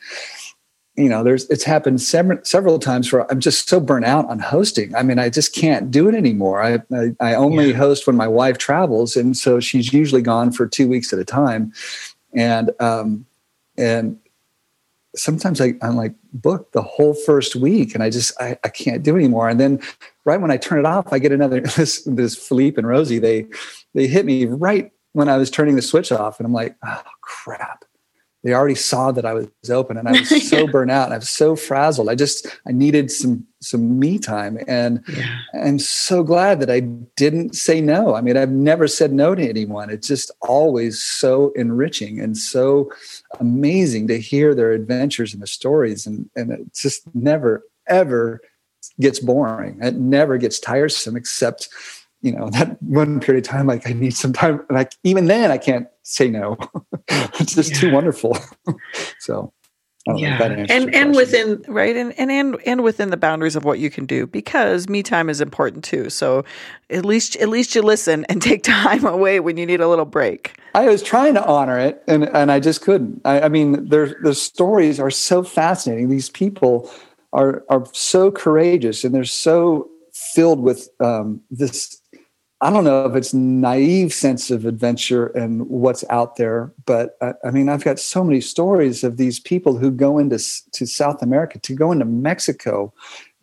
you 0.95 1.09
know, 1.09 1.23
there's 1.23 1.49
it's 1.49 1.63
happened 1.63 2.01
several 2.01 2.39
several 2.43 2.77
times 2.77 3.11
where 3.11 3.29
I'm 3.31 3.39
just 3.39 3.67
so 3.67 3.79
burnt 3.79 4.05
out 4.05 4.29
on 4.29 4.39
hosting. 4.39 4.95
I 4.95 5.01
mean, 5.01 5.17
I 5.17 5.29
just 5.29 5.55
can't 5.55 5.89
do 5.89 6.07
it 6.07 6.13
anymore. 6.13 6.61
I 6.61 6.81
I, 6.95 7.15
I 7.19 7.33
only 7.33 7.71
yeah. 7.71 7.77
host 7.77 8.05
when 8.05 8.15
my 8.15 8.27
wife 8.27 8.59
travels, 8.59 9.15
and 9.15 9.35
so 9.35 9.59
she's 9.59 9.91
usually 9.91 10.21
gone 10.21 10.51
for 10.51 10.67
two 10.67 10.87
weeks 10.87 11.11
at 11.11 11.17
a 11.17 11.25
time, 11.25 11.73
and 12.33 12.71
um, 12.79 13.25
and 13.75 14.19
sometimes 15.15 15.61
I, 15.61 15.73
I'm 15.81 15.95
like 15.95 16.15
booked 16.33 16.73
the 16.73 16.81
whole 16.81 17.13
first 17.13 17.55
week 17.55 17.93
and 17.93 18.03
I 18.03 18.09
just 18.09 18.39
I, 18.41 18.57
I 18.63 18.69
can't 18.69 19.03
do 19.03 19.15
anymore. 19.15 19.49
And 19.49 19.59
then 19.59 19.81
right 20.25 20.41
when 20.41 20.51
I 20.51 20.57
turn 20.57 20.79
it 20.79 20.85
off, 20.85 21.11
I 21.11 21.19
get 21.19 21.31
another 21.31 21.61
this 21.77 22.03
this 22.05 22.35
Philippe 22.35 22.77
and 22.77 22.87
Rosie, 22.87 23.19
they 23.19 23.47
they 23.93 24.07
hit 24.07 24.25
me 24.25 24.45
right 24.45 24.91
when 25.13 25.29
I 25.29 25.37
was 25.37 25.51
turning 25.51 25.75
the 25.75 25.81
switch 25.81 26.11
off. 26.11 26.39
And 26.39 26.45
I'm 26.45 26.53
like, 26.53 26.75
oh 26.85 27.01
crap 27.21 27.85
they 28.43 28.53
already 28.53 28.75
saw 28.75 29.11
that 29.11 29.25
I 29.25 29.33
was 29.33 29.47
open 29.69 29.97
and 29.97 30.07
I 30.07 30.11
was 30.11 30.49
so 30.49 30.67
burnt 30.71 30.91
out 30.91 31.05
and 31.05 31.13
I 31.13 31.17
was 31.17 31.29
so 31.29 31.55
frazzled. 31.55 32.09
I 32.09 32.15
just 32.15 32.45
I 32.67 32.71
needed 32.71 33.09
some 33.09 33.45
some 33.61 33.97
me 33.97 34.19
time 34.19 34.59
and 34.67 35.01
yeah. 35.07 35.39
I'm 35.53 35.79
so 35.79 36.23
glad 36.23 36.59
that 36.59 36.69
I 36.69 36.81
didn't 36.81 37.55
say 37.55 37.79
no. 37.79 38.15
I 38.15 38.21
mean, 38.21 38.35
I've 38.35 38.51
never 38.51 38.87
said 38.87 39.13
no 39.13 39.33
to 39.33 39.49
anyone. 39.49 39.89
It's 39.89 40.07
just 40.07 40.29
always 40.41 41.01
so 41.01 41.53
enriching 41.55 42.19
and 42.19 42.37
so 42.37 42.91
amazing 43.39 44.07
to 44.09 44.19
hear 44.19 44.53
their 44.53 44.73
adventures 44.73 45.33
and 45.33 45.41
their 45.41 45.47
stories 45.47 46.05
and 46.05 46.29
and 46.35 46.51
it 46.51 46.73
just 46.73 47.03
never 47.15 47.63
ever 47.87 48.41
gets 48.99 49.19
boring. 49.19 49.79
It 49.81 49.95
never 49.95 50.37
gets 50.37 50.59
tiresome 50.59 51.15
except 51.15 51.69
you 52.23 52.31
know 52.31 52.49
that 52.49 52.81
one 52.81 53.19
period 53.19 53.45
of 53.45 53.49
time 53.49 53.67
like 53.67 53.87
i 53.87 53.93
need 53.93 54.15
some 54.15 54.33
time 54.33 54.65
like 54.71 54.93
even 55.03 55.25
then 55.25 55.51
i 55.51 55.57
can't 55.57 55.87
say 56.03 56.29
no. 56.29 56.57
It's 57.39 57.55
just 57.55 57.71
yeah. 57.73 57.79
too 57.79 57.91
wonderful. 57.91 58.37
So 59.19 59.53
yeah. 60.05 60.41
and 60.69 60.93
and 60.93 61.15
within 61.15 61.63
right 61.67 61.95
and, 61.95 62.13
and 62.19 62.29
and 62.29 62.57
and 62.65 62.83
within 62.83 63.09
the 63.09 63.15
boundaries 63.15 63.55
of 63.55 63.63
what 63.63 63.79
you 63.79 63.89
can 63.89 64.05
do 64.05 64.27
because 64.27 64.89
me 64.89 65.01
time 65.01 65.29
is 65.29 65.39
important 65.39 65.85
too. 65.85 66.09
So 66.09 66.43
at 66.89 67.05
least 67.05 67.37
at 67.37 67.47
least 67.47 67.73
you 67.73 67.81
listen 67.81 68.25
and 68.25 68.41
take 68.49 68.63
time 68.63 69.05
away 69.05 69.39
when 69.39 69.55
you 69.55 69.65
need 69.65 69.79
a 69.79 69.87
little 69.87 70.05
break. 70.05 70.59
I 70.75 70.87
was 70.89 71.01
trying 71.01 71.35
to 71.35 71.45
honor 71.45 71.79
it 71.79 72.03
and 72.07 72.25
and 72.25 72.51
i 72.51 72.59
just 72.59 72.81
couldn't. 72.81 73.21
I, 73.23 73.41
I 73.41 73.49
mean 73.49 73.87
their 73.87 74.15
the 74.21 74.35
stories 74.35 74.99
are 74.99 75.11
so 75.11 75.41
fascinating. 75.41 76.09
These 76.09 76.29
people 76.29 76.91
are 77.31 77.63
are 77.69 77.85
so 77.93 78.29
courageous 78.29 79.05
and 79.05 79.15
they're 79.15 79.23
so 79.23 79.89
filled 80.13 80.61
with 80.61 80.89
um, 80.99 81.41
this 81.49 82.02
I 82.63 82.69
don't 82.69 82.85
know 82.85 83.05
if 83.05 83.13
it's 83.13 83.33
naive 83.33 84.13
sense 84.13 84.49
of 84.49 84.65
adventure 84.65 85.27
and 85.27 85.67
what's 85.67 86.05
out 86.09 86.37
there, 86.37 86.71
but 86.85 87.17
I, 87.21 87.33
I, 87.43 87.51
mean, 87.51 87.67
I've 87.67 87.83
got 87.83 87.99
so 87.99 88.23
many 88.23 88.39
stories 88.39 89.03
of 89.03 89.17
these 89.17 89.37
people 89.37 89.77
who 89.77 89.91
go 89.91 90.17
into 90.17 90.39
to 90.71 90.85
South 90.87 91.21
America, 91.21 91.59
to 91.59 91.75
go 91.75 91.91
into 91.91 92.05
Mexico, 92.05 92.93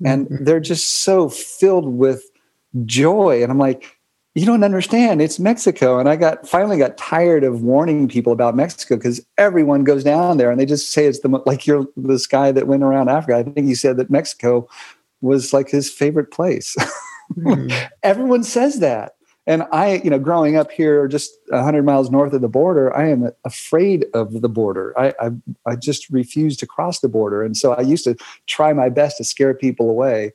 and 0.07 0.27
mm-hmm. 0.27 0.45
they're 0.45 0.59
just 0.59 1.03
so 1.03 1.29
filled 1.29 1.85
with 1.85 2.25
joy. 2.87 3.43
And 3.43 3.53
I'm 3.53 3.59
like, 3.59 3.99
you 4.35 4.47
don't 4.47 4.65
understand. 4.65 5.21
It's 5.21 5.39
Mexico. 5.39 5.99
And 5.99 6.09
I 6.09 6.17
got 6.17 6.49
finally 6.49 6.79
got 6.79 6.97
tired 6.97 7.45
of 7.45 7.61
warning 7.61 8.09
people 8.09 8.33
about 8.33 8.57
Mexico 8.57 8.97
because 8.97 9.21
everyone 9.37 9.85
goes 9.85 10.03
down 10.03 10.39
there 10.39 10.51
and 10.51 10.59
they 10.59 10.65
just 10.65 10.93
say 10.93 11.05
it's 11.05 11.21
the 11.21 11.29
like 11.45 11.67
you're 11.67 11.87
this 11.95 12.27
guy 12.27 12.53
that 12.53 12.67
went 12.67 12.85
around 12.85 13.11
Africa. 13.11 13.37
I 13.37 13.43
think 13.43 13.67
he 13.67 13.75
said 13.75 13.99
that 13.99 14.09
Mexico 14.09 14.67
was 15.21 15.53
like 15.53 15.69
his 15.69 15.91
favorite 15.91 16.31
place. 16.31 16.75
Everyone 18.03 18.45
says 18.45 18.81
that. 18.81 19.15
And 19.47 19.65
I, 19.73 20.01
you 20.05 20.11
know, 20.11 20.19
growing 20.19 20.57
up 20.57 20.71
here 20.71 21.09
just 21.09 21.33
100 21.49 21.83
miles 21.85 22.11
north 22.11 22.33
of 22.33 22.41
the 22.41 22.49
border, 22.49 22.95
I 22.97 23.09
am 23.09 23.31
afraid 23.45 24.07
of 24.15 24.43
the 24.43 24.49
border. 24.49 24.97
I, 24.99 25.15
I, 25.21 25.31
I 25.67 25.77
just 25.77 26.09
refuse 26.11 26.57
to 26.59 26.67
cross 26.67 27.01
the 27.01 27.09
border. 27.09 27.43
And 27.43 27.57
so 27.57 27.73
I 27.73 27.81
used 27.81 28.05
to 28.05 28.17
try 28.47 28.73
my 28.73 28.91
best 28.91 29.17
to 29.17 29.25
scare 29.25 29.55
people 29.55 29.91
away. 29.91 30.35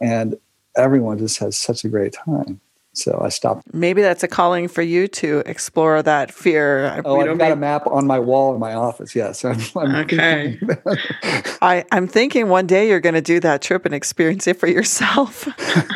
And 0.00 0.36
everyone 0.76 1.18
just 1.18 1.38
has 1.38 1.56
such 1.56 1.84
a 1.84 1.88
great 1.88 2.12
time. 2.12 2.60
So 2.96 3.20
I 3.22 3.28
stopped. 3.28 3.62
Maybe 3.74 4.00
that's 4.00 4.22
a 4.22 4.28
calling 4.28 4.68
for 4.68 4.80
you 4.80 5.06
to 5.08 5.42
explore 5.44 6.02
that 6.02 6.32
fear. 6.32 7.02
Oh, 7.04 7.20
I've 7.20 7.38
got 7.38 7.52
a 7.52 7.56
map 7.56 7.86
on 7.86 8.06
my 8.06 8.18
wall 8.18 8.54
in 8.54 8.60
my 8.60 8.72
office. 8.72 9.14
Yes. 9.14 9.44
I'm, 9.44 9.60
I'm 9.76 9.94
okay. 9.96 10.58
I, 11.60 11.84
I'm 11.92 12.08
thinking 12.08 12.48
one 12.48 12.66
day 12.66 12.88
you're 12.88 13.00
going 13.00 13.14
to 13.14 13.20
do 13.20 13.38
that 13.40 13.60
trip 13.60 13.84
and 13.84 13.94
experience 13.94 14.46
it 14.46 14.58
for 14.58 14.66
yourself. 14.66 15.46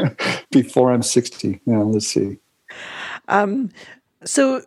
Before 0.50 0.92
I'm 0.92 1.02
60. 1.02 1.60
Yeah, 1.64 1.78
let's 1.78 2.06
see. 2.06 2.38
Um, 3.28 3.70
so, 4.24 4.62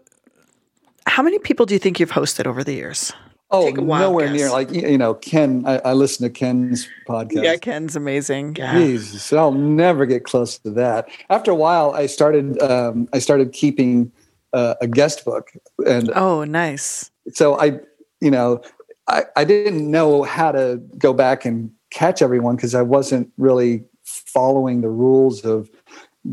how 1.06 1.22
many 1.22 1.38
people 1.38 1.68
do 1.68 1.76
you 1.76 1.80
think 1.80 2.00
you've 2.00 2.12
hosted 2.12 2.48
over 2.48 2.64
the 2.64 2.74
years? 2.74 3.14
Oh, 3.54 3.70
nowhere 3.70 4.28
guess. 4.28 4.36
near. 4.36 4.50
Like 4.50 4.72
you 4.72 4.98
know, 4.98 5.14
Ken. 5.14 5.64
I, 5.68 5.78
I, 5.80 5.94
listen 5.94 6.24
to 6.24 6.30
Ken's 6.32 6.90
podcast. 7.08 7.44
Yeah, 7.44 7.56
Ken's 7.58 7.96
amazing. 7.96 8.56
Yeah. 8.56 8.74
Jesus, 8.74 9.32
I'll 9.32 9.52
never 9.52 10.08
get 10.08 10.24
close 10.24 10.58
to 10.60 10.72
that. 10.72 11.08
After 11.30 11.52
a 11.52 11.56
while, 11.56 11.92
I 11.92 12.08
started. 12.08 12.60
Um, 12.64 13.08
I 13.14 13.20
started 13.20 13.54
keeping 13.54 14.12
uh, 14.54 14.74
a 14.82 14.88
guest 14.88 15.24
book, 15.24 15.52
and 15.86 16.10
oh, 16.16 16.44
nice. 16.44 17.12
So 17.32 17.60
I, 17.60 17.80
you 18.22 18.32
know, 18.32 18.60
I, 19.08 19.26
I 19.36 19.44
didn't 19.44 19.90
know 19.90 20.24
how 20.24 20.52
to 20.52 20.82
go 20.98 21.14
back 21.14 21.46
and 21.46 21.72
catch 21.92 22.24
everyone 22.24 22.56
because 22.56 22.74
I 22.74 22.82
wasn't 22.82 23.32
really 23.38 23.84
following 24.04 24.82
the 24.82 24.90
rules 24.90 25.46
of 25.46 25.70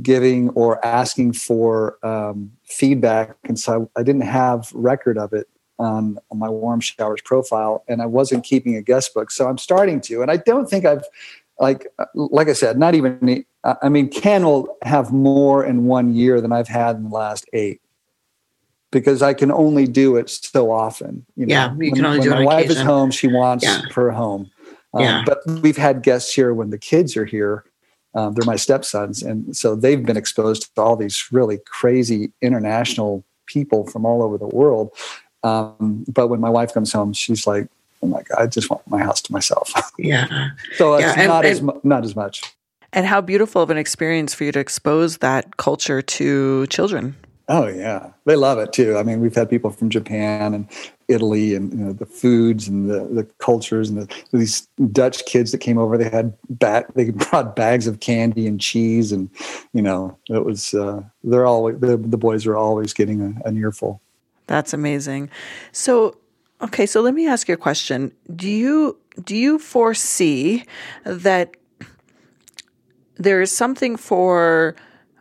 giving 0.00 0.48
or 0.50 0.83
asking 0.83 1.35
for 1.35 1.98
um, 2.02 2.50
feedback, 2.64 3.37
and 3.44 3.59
so 3.59 3.90
I, 3.94 4.00
I 4.00 4.02
didn't 4.04 4.22
have 4.22 4.72
record 4.72 5.18
of 5.18 5.35
it 5.35 5.48
on, 5.81 6.19
on 6.31 6.38
my 6.38 6.49
warm 6.49 6.79
showers 6.79 7.21
profile 7.25 7.83
and 7.88 8.03
i 8.03 8.07
wasn't 8.07 8.45
keeping 8.45 8.77
a 8.77 8.83
guest 8.83 9.14
book 9.14 9.31
so 9.31 9.49
i'm 9.49 9.59
starting 9.59 10.01
to 10.01 10.23
and 10.23 10.31
i 10.31 10.37
don't 10.37 10.69
think 10.69 10.85
i've 10.85 11.05
like 11.59 11.87
like 12.14 12.49
i 12.49 12.53
said 12.53 12.79
not 12.79 12.95
even 12.95 13.45
i 13.83 13.88
mean 13.88 14.09
ken 14.09 14.45
will 14.45 14.77
have 14.83 15.11
more 15.11 15.64
in 15.64 15.87
one 15.87 16.14
year 16.14 16.40
than 16.40 16.53
i've 16.53 16.69
had 16.69 16.97
in 16.97 17.05
the 17.05 17.09
last 17.09 17.49
eight 17.55 17.81
because 18.90 19.23
i 19.23 19.33
can 19.33 19.51
only 19.51 19.87
do 19.87 20.16
it 20.16 20.29
so 20.29 20.71
often 20.71 21.25
you 21.35 21.47
know? 21.47 21.55
Yeah 21.55 21.75
you 21.79 21.93
can 21.93 22.05
only 22.05 22.19
when, 22.19 22.29
do 22.29 22.35
when 22.35 22.45
my 22.45 22.45
wife 22.45 22.71
is 22.71 22.81
home 22.81 23.11
she 23.11 23.27
wants 23.27 23.64
yeah. 23.64 23.81
her 23.95 24.11
home. 24.11 24.51
Um, 24.93 25.03
yeah. 25.03 25.23
but 25.25 25.38
we've 25.62 25.77
had 25.77 26.03
guests 26.03 26.35
here 26.35 26.53
when 26.53 26.71
the 26.71 26.79
kids 26.79 27.16
are 27.16 27.25
here. 27.25 27.64
Um, 28.16 28.35
they're 28.35 28.45
my 28.45 28.57
stepsons 28.57 29.23
and 29.23 29.57
so 29.57 29.77
they've 29.77 30.05
been 30.05 30.16
exposed 30.16 30.75
to 30.75 30.83
all 30.83 30.97
these 30.97 31.29
really 31.31 31.59
crazy 31.64 32.33
international 32.43 33.25
people 33.47 33.87
from 33.87 34.05
all 34.05 34.21
over 34.21 34.37
the 34.37 34.49
world 34.49 34.90
um, 35.42 36.05
but 36.09 36.29
when 36.29 36.40
my 36.40 36.50
wife 36.50 36.72
comes 36.72 36.92
home, 36.92 37.12
she's 37.12 37.46
like, 37.46 37.68
"Oh 38.03 38.07
my 38.07 38.22
god, 38.22 38.38
I 38.38 38.46
just 38.46 38.70
want 38.70 38.87
my 38.88 39.03
house 39.03 39.20
to 39.22 39.33
myself." 39.33 39.72
Yeah. 39.98 40.50
so 40.76 40.94
it's 40.94 41.16
yeah, 41.16 41.26
not 41.26 41.44
and, 41.44 41.53
as 41.53 41.85
not 41.85 42.05
as 42.05 42.16
much. 42.16 42.42
And 42.92 43.07
how 43.07 43.20
beautiful 43.20 43.62
of 43.62 43.70
an 43.70 43.76
experience 43.76 44.35
for 44.35 44.44
you 44.44 44.53
to 44.53 44.59
expose 44.59 45.18
that 45.18 45.59
culture 45.59 46.00
to 46.00 46.66
children. 46.68 47.14
Oh 47.50 47.66
yeah, 47.66 48.12
they 48.26 48.37
love 48.37 48.59
it 48.59 48.72
too. 48.72 48.96
I 48.96 49.03
mean, 49.03 49.20
we've 49.20 49.35
had 49.35 49.50
people 49.50 49.70
from 49.70 49.90
Japan 49.90 50.55
and 50.55 50.68
Italy, 51.09 51.57
and 51.57 51.72
you 51.72 51.85
know, 51.85 51.92
the 51.92 52.07
foods 52.07 52.68
and 52.68 52.88
the, 52.88 53.00
the 53.12 53.24
cultures, 53.38 53.90
and 53.90 53.98
the, 53.98 54.22
these 54.33 54.68
Dutch 54.92 55.26
kids 55.26 55.50
that 55.50 55.59
came 55.59 55.76
over. 55.76 55.98
They 55.98 56.09
had 56.09 56.33
bat, 56.48 56.87
they 56.94 57.11
brought 57.11 57.57
bags 57.57 57.88
of 57.88 57.98
candy 57.98 58.46
and 58.46 58.61
cheese, 58.61 59.11
and 59.11 59.29
you 59.72 59.83
know, 59.83 60.16
it 60.29 60.44
was 60.44 60.74
uh, 60.74 61.03
they're 61.24 61.44
always 61.44 61.81
the, 61.81 61.96
the 61.96 62.16
boys 62.16 62.46
are 62.46 62.57
always 62.57 62.92
getting 62.92 63.20
a, 63.20 63.48
an 63.48 63.59
earful. 63.59 64.00
That's 64.51 64.73
amazing. 64.73 65.31
So, 65.71 66.17
okay, 66.61 66.85
so 66.85 67.03
let 67.03 67.15
me 67.15 67.29
ask 67.29 67.47
you 67.47 67.55
a 67.55 67.57
question. 67.57 68.11
Do 68.35 68.51
you 68.51 68.99
do 69.23 69.37
you 69.37 69.61
foresee 69.61 70.65
that 71.05 71.57
there 73.15 73.41
is 73.41 73.53
something 73.53 73.95
for 73.97 74.75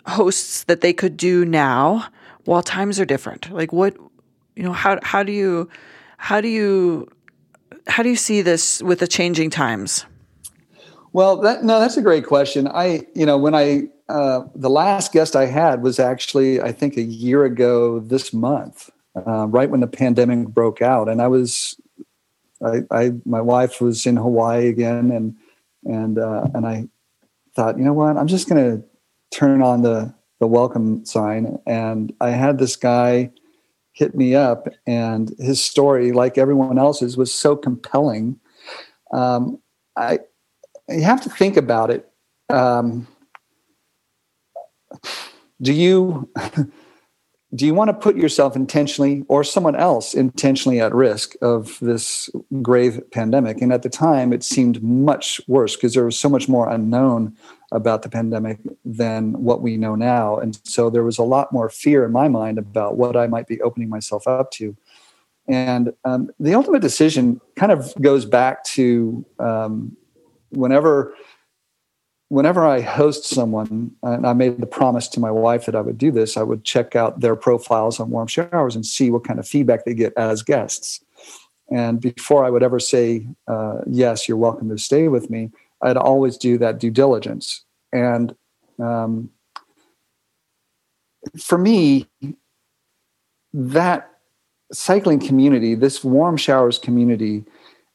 hosts 0.08 0.64
that 0.64 0.82
they 0.82 0.94
could 0.94 1.16
do 1.16 1.46
now 1.46 2.08
while 2.46 2.64
times 2.64 3.00
are 3.00 3.06
different? 3.06 3.52
Like 3.52 3.72
what 3.72 3.96
you 4.56 4.64
know, 4.64 4.74
how 4.74 4.98
how 5.04 5.22
do 5.22 5.32
you 5.32 5.70
how 6.18 6.42
do 6.42 6.48
you 6.48 7.08
how 7.86 8.02
do 8.02 8.10
you 8.10 8.16
see 8.16 8.42
this 8.42 8.82
with 8.82 8.98
the 8.98 9.08
changing 9.08 9.52
times? 9.52 10.08
Well, 11.14 11.38
that, 11.42 11.64
no, 11.64 11.80
that's 11.80 11.98
a 11.98 12.02
great 12.02 12.26
question. 12.26 12.68
I, 12.68 13.02
you 13.14 13.28
know, 13.28 13.38
when 13.38 13.54
I 13.54 13.90
uh, 14.10 14.46
the 14.56 14.72
last 14.72 15.12
guest 15.12 15.36
I 15.36 15.46
had 15.46 15.84
was 15.84 16.00
actually 16.00 16.60
I 16.60 16.72
think 16.72 16.98
a 16.98 17.04
year 17.04 17.46
ago 17.46 18.00
this 18.00 18.34
month, 18.34 18.90
uh, 19.16 19.48
right 19.48 19.70
when 19.70 19.80
the 19.80 19.88
pandemic 19.88 20.48
broke 20.50 20.82
out, 20.82 21.10
and 21.10 21.22
I 21.22 21.28
was, 21.28 21.80
I, 22.64 22.82
I 22.92 23.12
my 23.26 23.42
wife 23.42 23.82
was 23.82 24.06
in 24.06 24.18
Hawaii 24.18 24.68
again, 24.68 25.12
and 25.12 25.36
and 25.86 26.18
uh, 26.18 26.48
and 26.54 26.66
I 26.66 26.88
thought, 27.56 27.78
you 27.78 27.84
know 27.84 27.94
what, 27.94 28.18
I'm 28.18 28.28
just 28.28 28.50
going 28.50 28.64
to 28.64 28.86
turn 29.32 29.62
on 29.62 29.82
the 29.82 30.14
the 30.40 30.48
welcome 30.48 31.06
sign, 31.06 31.60
and 31.66 32.14
I 32.22 32.30
had 32.30 32.60
this 32.60 32.76
guy 32.76 33.32
hit 33.94 34.16
me 34.16 34.36
up, 34.36 34.68
and 34.88 35.34
his 35.40 35.62
story, 35.62 36.12
like 36.12 36.38
everyone 36.38 36.78
else's, 36.78 37.18
was 37.18 37.34
so 37.34 37.56
compelling. 37.56 38.40
Um, 39.12 39.60
I 39.96 40.20
you 40.88 41.04
have 41.04 41.22
to 41.22 41.30
think 41.30 41.58
about 41.58 41.92
it. 41.92 42.10
Um, 42.50 43.08
do 45.62 45.74
you 45.74 46.30
do 47.56 47.66
you 47.66 47.74
want 47.74 47.90
to 47.90 47.94
put 47.94 48.16
yourself 48.16 48.56
intentionally 48.56 49.26
or 49.28 49.44
someone 49.44 49.76
else 49.76 50.14
intentionally 50.14 50.80
at 50.80 50.94
risk 50.94 51.34
of 51.42 51.80
this 51.82 52.30
grave 52.62 53.02
pandemic? 53.12 53.62
And 53.62 53.74
at 53.74 53.82
the 53.82 53.90
time 53.90 54.32
it 54.32 54.44
seemed 54.44 54.84
much 54.84 55.42
worse 55.48 55.76
because 55.76 55.96
there 55.96 56.06
was 56.06 56.18
so 56.18 56.30
much 56.30 56.48
more 56.48 56.70
unknown 56.70 57.36
about 57.72 58.04
the 58.04 58.10
pandemic 58.10 58.60
than 58.86 59.34
what 59.34 59.62
we 59.62 59.78
know 59.78 59.96
now. 59.96 60.38
And 60.38 60.60
so 60.64 60.90
there 60.90 61.04
was 61.04 61.18
a 61.18 61.24
lot 61.24 61.52
more 61.52 61.70
fear 61.70 62.06
in 62.06 62.12
my 62.12 62.28
mind 62.28 62.58
about 62.58 62.98
what 62.98 63.16
i 63.16 63.28
might 63.28 63.48
be 63.48 63.62
opening 63.62 63.90
myself 63.90 64.28
up 64.28 64.52
to. 64.52 64.76
And 65.48 65.94
um, 66.06 66.30
the 66.40 66.54
ultimate 66.54 66.84
decision 66.84 67.42
kind 67.56 67.72
of 67.72 67.94
goes 68.00 68.26
back 68.26 68.64
to 68.66 69.26
um, 69.40 69.98
whenever 70.52 71.16
whenever 72.30 72.66
I 72.66 72.82
host 72.82 73.26
someone, 73.26 73.92
and 74.04 74.26
I 74.26 74.34
made 74.34 74.60
the 74.60 74.68
promise 74.68 75.08
to 75.10 75.20
my 75.20 75.32
wife 75.32 75.66
that 75.66 75.76
I 75.76 75.82
would 75.82 75.98
do 75.98 76.12
this, 76.12 76.38
I 76.38 76.44
would 76.44 76.64
check 76.64 76.96
out 76.96 77.20
their 77.20 77.36
profiles 77.36 78.00
on 78.00 78.12
warm 78.12 78.28
showers 78.28 78.76
and 78.76 78.86
see 78.86 79.12
what 79.12 79.24
kind 79.24 79.40
of 79.40 79.48
feedback 79.48 79.84
they 79.84 79.94
get 79.94 80.14
as 80.16 80.44
guests. 80.44 81.04
And 81.72 82.00
before 82.00 82.46
I 82.46 82.50
would 82.50 82.64
ever 82.64 82.80
say, 82.80 83.28
uh, 83.48 83.80
yes, 83.88 84.28
you're 84.28 84.38
welcome 84.38 84.70
to 84.70 84.78
stay 84.78 85.08
with 85.08 85.30
me, 85.30 85.52
I'd 85.82 85.98
always 85.98 86.38
do 86.38 86.58
that 86.60 86.80
due 86.80 86.92
diligence. 86.92 87.64
And 87.92 88.36
um, 88.80 89.30
for 91.38 91.58
me, 91.58 92.08
that 93.54 94.12
cycling 94.72 95.20
community, 95.20 95.74
this 95.74 96.04
warm 96.04 96.38
showers 96.38 96.78
community, 96.78 97.44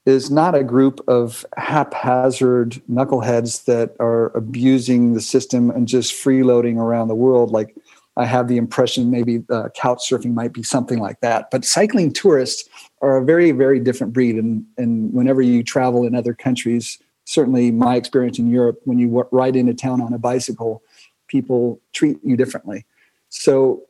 is 0.06 0.30
not 0.30 0.54
a 0.54 0.62
group 0.62 1.00
of 1.08 1.46
haphazard 1.56 2.82
knuckleheads 2.90 3.64
that 3.64 3.96
are 3.98 4.36
abusing 4.36 5.14
the 5.14 5.20
system 5.20 5.70
and 5.70 5.88
just 5.88 6.12
freeloading 6.12 6.76
around 6.76 7.08
the 7.08 7.14
world. 7.14 7.50
Like 7.50 7.74
I 8.16 8.26
have 8.26 8.48
the 8.48 8.58
impression 8.58 9.10
maybe 9.10 9.42
uh, 9.50 9.70
couch 9.74 10.08
surfing 10.08 10.34
might 10.34 10.52
be 10.52 10.62
something 10.62 10.98
like 10.98 11.20
that. 11.20 11.50
But 11.50 11.64
cycling 11.64 12.12
tourists 12.12 12.68
are 13.00 13.16
a 13.16 13.24
very, 13.24 13.50
very 13.50 13.80
different 13.80 14.12
breed. 14.12 14.36
And, 14.36 14.64
and 14.76 15.12
whenever 15.12 15.40
you 15.40 15.62
travel 15.62 16.04
in 16.04 16.14
other 16.14 16.34
countries, 16.34 16.98
certainly 17.24 17.70
my 17.70 17.96
experience 17.96 18.38
in 18.38 18.50
Europe, 18.50 18.80
when 18.84 18.98
you 18.98 19.26
ride 19.32 19.56
into 19.56 19.74
town 19.74 20.02
on 20.02 20.12
a 20.12 20.18
bicycle, 20.18 20.82
people 21.28 21.80
treat 21.92 22.18
you 22.22 22.36
differently. 22.36 22.84
So 23.30 23.82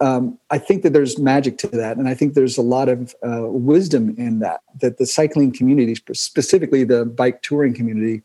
um, 0.00 0.38
I 0.50 0.58
think 0.58 0.82
that 0.82 0.92
there's 0.92 1.18
magic 1.18 1.56
to 1.58 1.68
that, 1.68 1.96
and 1.96 2.08
I 2.08 2.14
think 2.14 2.34
there's 2.34 2.58
a 2.58 2.62
lot 2.62 2.88
of 2.88 3.14
uh, 3.26 3.48
wisdom 3.48 4.14
in 4.18 4.40
that. 4.40 4.60
That 4.80 4.98
the 4.98 5.06
cycling 5.06 5.52
community, 5.52 5.94
specifically 6.12 6.84
the 6.84 7.06
bike 7.06 7.42
touring 7.42 7.72
community, 7.72 8.22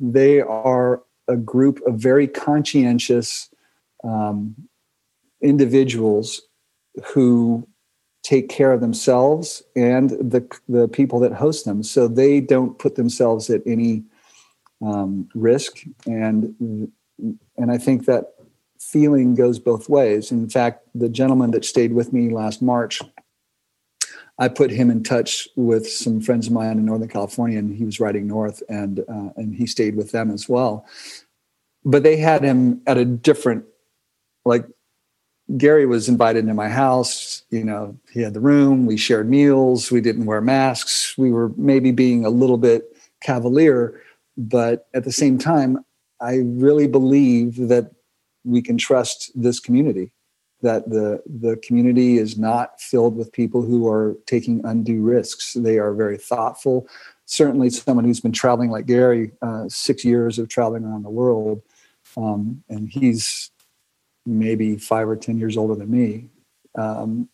they 0.00 0.40
are 0.40 1.02
a 1.28 1.36
group 1.36 1.80
of 1.86 1.94
very 1.94 2.26
conscientious 2.26 3.48
um, 4.02 4.56
individuals 5.40 6.42
who 7.04 7.66
take 8.24 8.48
care 8.48 8.72
of 8.72 8.80
themselves 8.80 9.62
and 9.76 10.10
the 10.10 10.44
the 10.68 10.88
people 10.88 11.20
that 11.20 11.32
host 11.32 11.64
them. 11.64 11.84
So 11.84 12.08
they 12.08 12.40
don't 12.40 12.78
put 12.78 12.96
themselves 12.96 13.48
at 13.48 13.62
any 13.64 14.02
um, 14.84 15.28
risk, 15.34 15.84
and 16.04 16.90
and 17.56 17.70
I 17.70 17.78
think 17.78 18.06
that 18.06 18.31
feeling 18.90 19.34
goes 19.34 19.58
both 19.58 19.88
ways. 19.88 20.30
In 20.32 20.48
fact, 20.48 20.86
the 20.94 21.08
gentleman 21.08 21.52
that 21.52 21.64
stayed 21.64 21.92
with 21.92 22.12
me 22.12 22.30
last 22.30 22.60
March, 22.60 23.00
I 24.38 24.48
put 24.48 24.70
him 24.70 24.90
in 24.90 25.02
touch 25.02 25.48
with 25.56 25.88
some 25.88 26.20
friends 26.20 26.48
of 26.48 26.52
mine 26.52 26.78
in 26.78 26.84
Northern 26.84 27.08
California, 27.08 27.58
and 27.58 27.74
he 27.74 27.84
was 27.84 28.00
riding 28.00 28.26
north, 28.26 28.62
and 28.68 29.00
uh, 29.00 29.30
and 29.36 29.54
he 29.54 29.66
stayed 29.66 29.94
with 29.94 30.10
them 30.10 30.30
as 30.30 30.48
well. 30.48 30.86
But 31.84 32.02
they 32.02 32.16
had 32.16 32.42
him 32.42 32.82
at 32.86 32.96
a 32.96 33.04
different, 33.04 33.64
like 34.44 34.66
Gary 35.56 35.86
was 35.86 36.08
invited 36.08 36.40
into 36.40 36.54
my 36.54 36.68
house. 36.68 37.44
You 37.50 37.64
know, 37.64 37.98
he 38.12 38.20
had 38.20 38.34
the 38.34 38.40
room. 38.40 38.86
We 38.86 38.96
shared 38.96 39.28
meals. 39.28 39.90
We 39.90 40.00
didn't 40.00 40.26
wear 40.26 40.40
masks. 40.40 41.16
We 41.16 41.30
were 41.30 41.52
maybe 41.56 41.92
being 41.92 42.24
a 42.24 42.30
little 42.30 42.58
bit 42.58 42.96
cavalier, 43.20 44.00
but 44.36 44.88
at 44.94 45.04
the 45.04 45.12
same 45.12 45.38
time, 45.38 45.84
I 46.20 46.36
really 46.44 46.88
believe 46.88 47.68
that 47.68 47.92
we 48.44 48.62
can 48.62 48.76
trust 48.76 49.30
this 49.34 49.60
community 49.60 50.12
that 50.62 50.88
the 50.88 51.22
the 51.26 51.56
community 51.56 52.18
is 52.18 52.38
not 52.38 52.80
filled 52.80 53.16
with 53.16 53.32
people 53.32 53.62
who 53.62 53.88
are 53.88 54.16
taking 54.26 54.64
undue 54.64 55.02
risks. 55.02 55.54
They 55.54 55.78
are 55.78 55.92
very 55.92 56.18
thoughtful. 56.18 56.86
Certainly 57.26 57.70
someone 57.70 58.04
who's 58.04 58.20
been 58.20 58.32
traveling 58.32 58.70
like 58.70 58.86
gary 58.86 59.32
uh, 59.42 59.64
six 59.68 60.04
years 60.04 60.38
of 60.38 60.48
traveling 60.48 60.84
around 60.84 61.02
the 61.02 61.10
world 61.10 61.62
um, 62.16 62.62
and 62.68 62.88
he's 62.88 63.50
maybe 64.26 64.76
five 64.76 65.08
or 65.08 65.16
ten 65.16 65.38
years 65.38 65.56
older 65.56 65.74
than 65.74 65.90
me 65.90 66.28
um, 66.76 67.28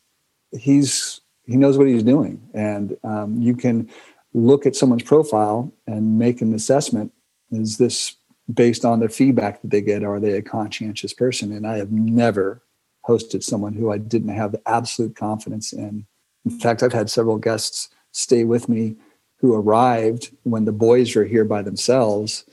he's 0.53 1.21
he 1.49 1.57
knows 1.57 1.79
what 1.79 1.89
he's 1.89 2.03
doing. 2.03 2.47
And 2.53 2.97
um, 3.03 3.41
you 3.41 3.57
can 3.57 3.91
look 4.35 4.67
at 4.67 4.77
someone's 4.77 5.03
profile 5.03 5.73
and 5.87 6.19
make 6.19 6.43
an 6.43 6.55
assessment. 6.55 7.13
Is 7.51 7.79
this 7.79 8.17
based 8.53 8.85
on 8.85 9.01
the 9.01 9.09
feedback 9.09 9.61
that 9.61 9.71
they 9.71 9.81
get 9.81 10.05
are 10.05 10.21
they 10.21 10.33
a 10.33 10.43
conscientious 10.43 11.13
person? 11.13 11.53
And 11.53 11.67
i 11.67 11.77
have 11.77 11.93
never 11.93 12.63
hosted 13.07 13.43
someone 13.43 13.73
who 13.73 13.91
i 13.91 13.99
didn't 13.99 14.35
have 14.35 14.53
the 14.53 14.63
absolute 14.67 15.17
confidence 15.17 15.73
in. 15.73 16.07
In 16.45 16.59
fact 16.59 16.83
i've 16.83 16.93
had 16.93 17.11
several 17.11 17.39
guests 17.39 17.89
stay 18.13 18.45
with 18.45 18.69
me 18.69 18.97
who 19.37 19.55
arrived 19.55 20.35
when 20.43 20.65
the 20.65 20.73
boys 20.73 21.15
were 21.15 21.25
here 21.25 21.45
by 21.45 21.63
themselves 21.63 22.45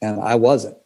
and 0.00 0.20
i 0.20 0.34
wasn't. 0.34 0.76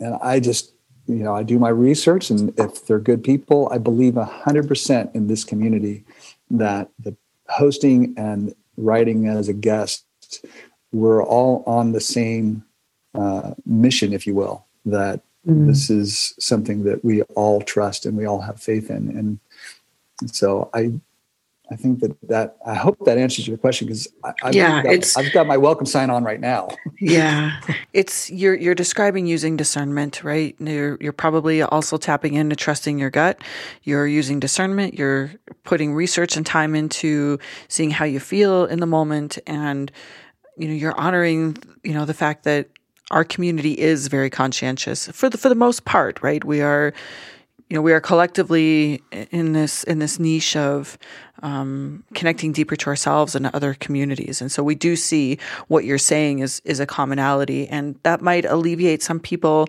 And 0.00 0.14
i 0.22 0.40
just 0.40 0.72
you 1.06 1.16
know 1.16 1.34
i 1.34 1.42
do 1.42 1.58
my 1.58 1.70
research 1.70 2.30
and 2.30 2.52
if 2.58 2.86
they're 2.86 2.98
good 2.98 3.24
people 3.24 3.68
i 3.72 3.78
believe 3.78 4.14
100% 4.14 5.14
in 5.14 5.26
this 5.26 5.44
community 5.44 6.04
that 6.50 6.90
the 6.98 7.16
hosting 7.48 8.14
and 8.16 8.54
writing 8.76 9.26
as 9.26 9.48
a 9.48 9.52
guest 9.52 10.04
we're 10.92 11.22
all 11.22 11.62
on 11.66 11.92
the 11.92 12.00
same 12.00 12.64
uh, 13.14 13.54
mission, 13.64 14.12
if 14.12 14.26
you 14.26 14.34
will, 14.34 14.66
that 14.86 15.20
mm. 15.46 15.66
this 15.66 15.90
is 15.90 16.34
something 16.38 16.84
that 16.84 17.04
we 17.04 17.22
all 17.22 17.60
trust 17.60 18.06
and 18.06 18.16
we 18.16 18.24
all 18.24 18.40
have 18.40 18.60
faith 18.60 18.90
in. 18.90 19.08
And 19.16 19.38
so 20.30 20.70
I, 20.74 20.92
I 21.70 21.76
think 21.76 22.00
that 22.00 22.16
that 22.28 22.56
I 22.66 22.74
hope 22.74 23.04
that 23.04 23.18
answers 23.18 23.46
your 23.46 23.58
question 23.58 23.86
because 23.86 24.08
I've 24.42 24.54
yeah, 24.54 24.82
got, 24.82 24.92
it's 24.92 25.16
I've 25.18 25.32
got 25.32 25.46
my 25.46 25.58
welcome 25.58 25.84
sign 25.84 26.08
on 26.08 26.24
right 26.24 26.40
now. 26.40 26.68
yeah, 27.00 27.60
it's 27.92 28.30
you're 28.30 28.54
you're 28.54 28.74
describing 28.74 29.26
using 29.26 29.56
discernment, 29.56 30.24
right? 30.24 30.56
You're 30.58 30.96
you're 30.98 31.12
probably 31.12 31.60
also 31.60 31.98
tapping 31.98 32.34
into 32.34 32.56
trusting 32.56 32.98
your 32.98 33.10
gut. 33.10 33.42
You're 33.82 34.06
using 34.06 34.40
discernment. 34.40 34.94
You're 34.94 35.30
putting 35.64 35.92
research 35.92 36.38
and 36.38 36.46
time 36.46 36.74
into 36.74 37.38
seeing 37.68 37.90
how 37.90 38.06
you 38.06 38.20
feel 38.20 38.64
in 38.64 38.80
the 38.80 38.86
moment, 38.86 39.38
and 39.46 39.92
you 40.56 40.68
know 40.68 40.74
you're 40.74 40.98
honoring 40.98 41.58
you 41.84 41.92
know 41.92 42.06
the 42.06 42.14
fact 42.14 42.44
that 42.44 42.68
our 43.10 43.24
community 43.24 43.72
is 43.72 44.08
very 44.08 44.30
conscientious 44.30 45.08
for 45.08 45.28
the 45.28 45.38
for 45.38 45.48
the 45.48 45.54
most 45.54 45.84
part, 45.84 46.22
right? 46.22 46.44
We 46.44 46.60
are, 46.60 46.92
you 47.68 47.74
know, 47.74 47.82
we 47.82 47.92
are 47.92 48.00
collectively 48.00 49.02
in 49.30 49.52
this 49.52 49.84
in 49.84 49.98
this 49.98 50.18
niche 50.18 50.56
of 50.56 50.98
um, 51.42 52.04
connecting 52.14 52.52
deeper 52.52 52.76
to 52.76 52.86
ourselves 52.88 53.34
and 53.34 53.46
other 53.46 53.74
communities, 53.74 54.40
and 54.40 54.52
so 54.52 54.62
we 54.62 54.74
do 54.74 54.96
see 54.96 55.38
what 55.68 55.84
you're 55.84 55.98
saying 55.98 56.40
is 56.40 56.60
is 56.64 56.80
a 56.80 56.86
commonality, 56.86 57.68
and 57.68 57.98
that 58.02 58.20
might 58.20 58.44
alleviate 58.44 59.02
some 59.02 59.20
people 59.20 59.68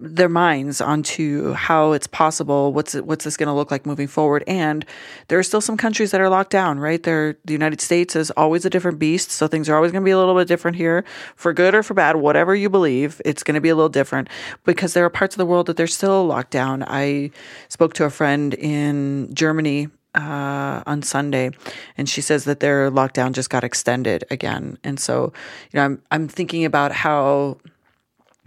their 0.00 0.28
minds 0.28 0.80
onto 0.80 1.52
how 1.52 1.92
it's 1.92 2.06
possible 2.06 2.72
what's 2.72 2.94
what's 2.94 3.24
this 3.24 3.36
going 3.36 3.48
to 3.48 3.52
look 3.52 3.70
like 3.70 3.84
moving 3.84 4.06
forward. 4.06 4.44
And 4.46 4.84
there 5.28 5.38
are 5.38 5.42
still 5.42 5.60
some 5.60 5.76
countries 5.76 6.12
that 6.12 6.20
are 6.20 6.28
locked 6.28 6.50
down 6.50 6.78
right? 6.78 7.02
There 7.02 7.36
the 7.44 7.52
united 7.52 7.80
states 7.80 8.14
is 8.14 8.30
always 8.32 8.64
a 8.64 8.70
different 8.70 8.98
beast 8.98 9.30
so 9.30 9.48
things 9.48 9.68
are 9.68 9.74
always 9.74 9.92
going 9.92 10.02
to 10.02 10.04
be 10.04 10.12
a 10.12 10.18
little 10.18 10.34
bit 10.34 10.48
different 10.48 10.76
here. 10.76 11.04
For 11.34 11.52
good 11.52 11.74
or 11.74 11.82
for 11.82 11.94
bad 11.94 12.16
whatever 12.16 12.54
you 12.54 12.70
believe 12.70 13.20
it's 13.24 13.42
going 13.42 13.56
to 13.56 13.60
be 13.60 13.68
a 13.68 13.74
little 13.74 13.88
different. 13.88 14.28
Because 14.64 14.94
there 14.94 15.04
are 15.04 15.10
parts 15.10 15.34
of 15.34 15.38
the 15.38 15.46
world 15.46 15.66
that 15.66 15.76
they're 15.76 15.86
still 15.86 16.26
locked 16.26 16.50
down. 16.50 16.84
I 16.86 17.30
spoke 17.68 17.94
to 17.94 18.04
a 18.04 18.10
friend 18.10 18.54
in 18.54 19.34
germany 19.34 19.88
uh, 20.14 20.82
on 20.86 21.02
Sunday, 21.02 21.50
and 21.96 22.08
she 22.08 22.20
says 22.20 22.44
that 22.44 22.60
their 22.60 22.90
lockdown 22.90 23.32
just 23.32 23.50
got 23.50 23.62
extended 23.62 24.24
again. 24.30 24.78
And 24.82 24.98
so, 24.98 25.32
you 25.70 25.78
know, 25.78 25.84
I'm 25.84 26.02
I'm 26.10 26.28
thinking 26.28 26.64
about 26.64 26.92
how 26.92 27.58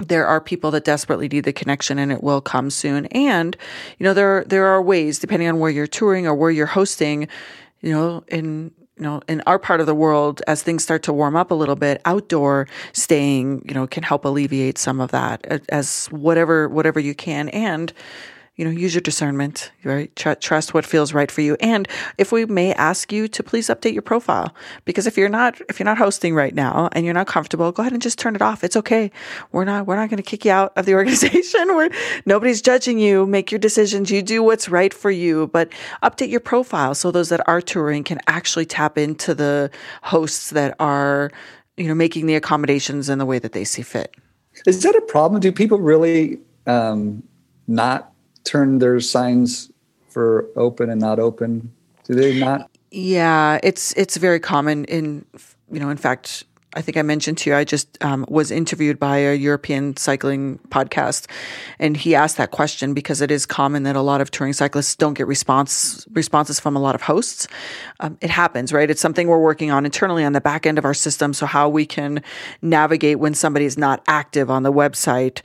there 0.07 0.27
are 0.27 0.41
people 0.41 0.71
that 0.71 0.83
desperately 0.83 1.27
need 1.27 1.45
the 1.45 1.53
connection 1.53 1.99
and 1.99 2.11
it 2.11 2.23
will 2.23 2.41
come 2.41 2.69
soon. 2.69 3.05
And 3.07 3.55
you 3.99 4.03
know 4.03 4.13
there 4.13 4.43
there 4.45 4.65
are 4.67 4.81
ways 4.81 5.19
depending 5.19 5.47
on 5.47 5.59
where 5.59 5.71
you're 5.71 5.87
touring 5.87 6.27
or 6.27 6.35
where 6.35 6.51
you're 6.51 6.65
hosting 6.65 7.27
you 7.81 7.91
know 7.91 8.23
in 8.27 8.71
you 8.97 9.03
know 9.03 9.21
in 9.27 9.41
our 9.47 9.59
part 9.59 9.79
of 9.79 9.85
the 9.85 9.95
world 9.95 10.41
as 10.47 10.63
things 10.63 10.83
start 10.83 11.03
to 11.03 11.13
warm 11.13 11.35
up 11.35 11.51
a 11.51 11.55
little 11.55 11.75
bit 11.75 12.01
outdoor 12.05 12.67
staying 12.93 13.63
you 13.67 13.73
know 13.73 13.87
can 13.87 14.03
help 14.03 14.25
alleviate 14.25 14.77
some 14.77 14.99
of 14.99 15.11
that 15.11 15.63
as 15.69 16.07
whatever 16.07 16.67
whatever 16.69 16.99
you 16.99 17.15
can. 17.15 17.49
And 17.49 17.93
you 18.62 18.67
know, 18.67 18.71
use 18.71 18.93
your 18.93 19.02
discernment, 19.02 19.71
right? 19.84 20.15
Tr- 20.15 20.34
trust 20.34 20.76
what 20.76 20.86
feels 20.86 21.15
right 21.15 21.32
for 21.32 21.41
you. 21.41 21.58
And 21.62 21.88
if 22.19 22.32
we 22.32 22.45
may 22.45 22.76
ask 22.76 23.12
you 23.12 23.28
to 23.28 23.41
please 23.41 23.69
update 23.69 23.93
your 23.93 24.04
profile, 24.04 24.54
because 24.86 25.08
if 25.08 25.17
you're 25.17 25.30
not, 25.30 25.60
if 25.67 25.80
you're 25.80 25.86
not 25.86 25.97
hosting 25.97 26.36
right 26.36 26.54
now 26.54 26.88
and 26.91 27.04
you're 27.04 27.15
not 27.15 27.26
comfortable, 27.26 27.71
go 27.71 27.82
ahead 27.82 27.91
and 27.91 28.04
just 28.04 28.19
turn 28.19 28.36
it 28.36 28.41
off. 28.43 28.63
It's 28.63 28.76
okay. 28.76 29.10
We're 29.52 29.65
not, 29.65 29.88
we're 29.88 29.95
not 29.95 30.12
going 30.12 30.17
to 30.17 30.24
kick 30.24 30.45
you 30.45 30.52
out 30.52 30.74
of 30.76 30.86
the 30.86 30.93
organization. 31.00 31.76
We're, 31.76 31.89
nobody's 32.28 32.62
judging 32.62 33.00
you. 33.00 33.26
Make 33.26 33.52
your 33.52 33.58
decisions. 33.58 34.12
You 34.12 34.21
do 34.21 34.43
what's 34.43 34.69
right 34.69 34.93
for 34.93 35.10
you, 35.10 35.47
but 35.47 35.71
update 36.04 36.30
your 36.30 36.39
profile 36.39 36.93
so 36.93 37.10
those 37.10 37.30
that 37.30 37.41
are 37.47 37.62
touring 37.62 38.04
can 38.04 38.19
actually 38.28 38.67
tap 38.67 38.95
into 38.95 39.34
the 39.34 39.71
hosts 40.04 40.52
that 40.52 40.76
are, 40.80 41.32
you 41.78 41.88
know, 41.88 41.95
making 41.95 42.28
the 42.28 42.36
accommodations 42.36 43.10
in 43.10 43.17
the 43.17 43.26
way 43.26 43.39
that 43.39 43.54
they 43.54 43.63
see 43.63 43.82
fit. 43.82 44.13
Is 44.67 44.84
that 44.84 44.95
a 44.95 45.02
problem? 45.02 45.41
Do 45.41 45.52
people 45.52 45.80
really 45.80 46.38
um, 46.67 47.24
not 47.67 48.11
turn 48.43 48.80
their 48.80 48.99
signs 48.99 49.71
for 50.10 50.47
open 50.56 50.89
and 50.89 50.99
not 50.99 51.19
open? 51.19 51.71
Do 52.06 52.15
they 52.15 52.39
not? 52.39 52.69
Yeah, 52.91 53.60
it's 53.63 53.93
it's 53.93 54.17
very 54.17 54.39
common 54.39 54.86
in 54.86 55.25
you 55.71 55.80
know, 55.80 55.89
in 55.89 55.97
fact, 55.97 56.43
I 56.73 56.82
think 56.82 56.95
I 56.97 57.01
mentioned 57.01 57.38
to 57.39 57.49
you, 57.49 57.56
I 57.56 57.65
just 57.65 58.01
um, 58.01 58.25
was 58.30 58.49
interviewed 58.49 58.97
by 58.97 59.17
a 59.17 59.36
European 59.36 59.97
cycling 59.97 60.58
podcast, 60.69 61.30
and 61.80 61.97
he 61.97 62.15
asked 62.15 62.38
that 62.38 62.51
question 62.51 62.93
because 62.93 63.19
it 63.19 63.30
is 63.30 63.45
common 63.45 63.84
that 63.84 63.97
a 63.97 64.01
lot 64.01 64.21
of 64.21 64.32
touring 64.32 64.54
cyclists 64.54 64.95
don't 64.95 65.13
get 65.13 65.27
response 65.27 66.08
responses 66.12 66.62
from 66.62 66.77
a 66.77 66.80
lot 66.80 66.95
of 66.95 67.01
hosts. 67.01 67.47
Um, 67.99 68.17
it 68.21 68.30
happens, 68.30 68.71
right? 68.71 68.89
It's 68.89 69.01
something 69.01 69.27
we're 69.27 69.41
working 69.41 69.69
on 69.69 69.86
internally 69.86 70.23
on 70.23 70.32
the 70.32 70.39
back 70.39 70.65
end 70.65 70.77
of 70.77 70.86
our 70.86 70.93
system. 70.93 71.34
So 71.34 71.45
how 71.45 71.67
we 71.67 71.86
can 71.86 72.23
navigate 72.62 73.19
when 73.19 73.34
somebody 73.34 73.65
is 73.65 73.77
not 73.77 74.01
active 74.08 74.49
on 74.49 74.63
the 74.63 74.71
website 74.71 75.41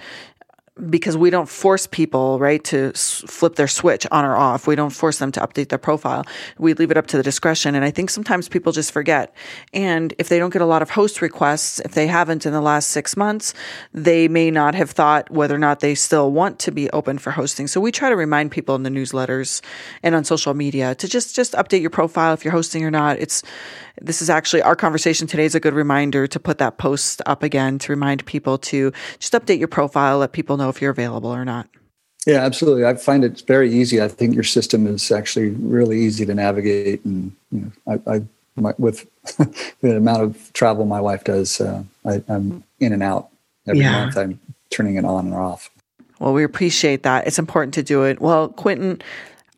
because 0.91 1.17
we 1.17 1.31
don't 1.31 1.49
force 1.49 1.87
people, 1.87 2.39
right, 2.39 2.62
to 2.65 2.93
flip 2.93 3.57
their 3.57 3.69
switch 3.69 4.07
on 4.11 4.25
or 4.27 4.37
off. 4.37 4.67
We 4.67 4.77
don't 4.77 4.91
force 4.91 5.19
them 5.19 5.33
to 5.33 5.41
update 5.41 5.71
their 5.71 5.79
profile. 5.79 6.27
We 6.59 6.75
leave 6.75 6.91
it 6.91 6.99
up 6.99 7.07
to 7.09 7.17
the 7.17 7.23
discretion. 7.23 7.75
And 7.75 7.85
I 7.85 7.91
think 7.91 8.11
sometimes 8.11 8.49
people 8.49 8.73
just 8.73 8.93
forget. 8.93 9.35
And 9.73 10.12
if 10.19 10.29
they 10.29 10.39
don't 10.39 10.53
get 10.53 10.61
a 10.61 10.67
lot 10.67 10.83
of 10.83 10.91
host 10.91 11.23
requests, 11.23 11.81
if 11.81 11.93
they 11.93 12.07
haven't 12.07 12.45
in 12.45 12.53
the 12.53 12.61
last 12.61 12.89
six 12.89 13.17
months, 13.17 13.55
they 13.95 14.29
may 14.29 14.51
not 14.51 14.75
have 14.75 14.91
thought 14.91 15.31
whether 15.31 15.55
or 15.55 15.59
not 15.59 15.81
they 15.81 15.95
still 15.95 16.31
want 16.31 16.59
to 16.61 16.73
be 16.73 16.91
open 16.91 17.17
for 17.17 17.31
hosting. 17.31 17.67
So 17.69 17.81
we 17.81 17.91
try 17.91 18.11
to 18.11 18.17
remind 18.17 18.51
people 18.51 18.75
in 18.75 18.83
the 18.83 18.91
newsletters 18.91 19.62
and 20.03 20.15
on 20.15 20.25
social 20.25 20.53
media 20.53 20.95
to 20.97 21.09
just, 21.09 21.35
just 21.35 21.55
update 21.55 21.81
your 21.81 21.91
profile 21.91 22.35
if 22.35 22.45
you're 22.45 22.53
hosting 22.53 22.85
or 22.85 22.91
not. 22.91 23.19
It's, 23.19 23.43
this 24.01 24.23
is 24.23 24.31
actually 24.31 24.63
our 24.63 24.77
conversation 24.77 25.27
today 25.27 25.45
is 25.45 25.55
a 25.55 25.61
good 25.61 25.75
reminder 25.75 26.27
to 26.27 26.41
put 26.41 26.59
that 26.59 26.79
post 26.79 27.23
up 27.27 27.43
again 27.43 27.79
to 27.81 27.93
remind 27.93 28.25
people 28.27 28.59
to 28.59 28.93
just 29.19 29.33
update 29.33 29.59
your 29.59 29.69
profile, 29.69 30.19
let 30.19 30.33
people 30.33 30.57
know 30.57 30.69
if 30.69 30.81
you're 30.81 30.91
available 30.91 31.31
or 31.31 31.45
not. 31.45 31.69
Yeah, 32.27 32.45
absolutely. 32.45 32.85
I 32.85 32.95
find 32.95 33.25
it 33.25 33.45
very 33.47 33.73
easy. 33.73 34.03
I 34.03 34.09
think 34.09 34.35
your 34.35 34.45
system 34.45 34.87
is 34.87 35.13
actually 35.13 35.51
really 35.51 36.01
easy 36.01 36.27
to 36.27 36.35
navigate, 36.35 37.05
and 37.05 37.33
you 37.53 37.73
know, 37.87 38.01
I, 38.07 38.17
I 38.17 38.23
my, 38.57 38.75
with 38.79 39.07
the 39.81 39.97
amount 39.97 40.23
of 40.23 40.53
travel 40.53 40.87
my 40.87 41.01
wife 41.01 41.23
does, 41.25 41.61
uh, 41.61 41.85
I, 42.05 42.23
am 42.29 42.65
in 42.81 42.93
and 42.93 43.03
out 43.03 43.29
every 43.69 43.83
yeah. 43.83 43.93
month. 43.93 44.17
I'm 44.17 44.41
turning 44.71 44.97
it 44.97 45.05
on 45.05 45.27
and 45.27 45.35
off. 45.35 45.71
Well, 46.19 46.33
we 46.33 46.43
appreciate 46.43 47.03
that. 47.05 47.27
It's 47.27 47.39
important 47.39 47.75
to 47.75 47.83
do 47.83 48.03
it. 48.03 48.21
Well, 48.21 48.49
Quintin, 48.49 49.03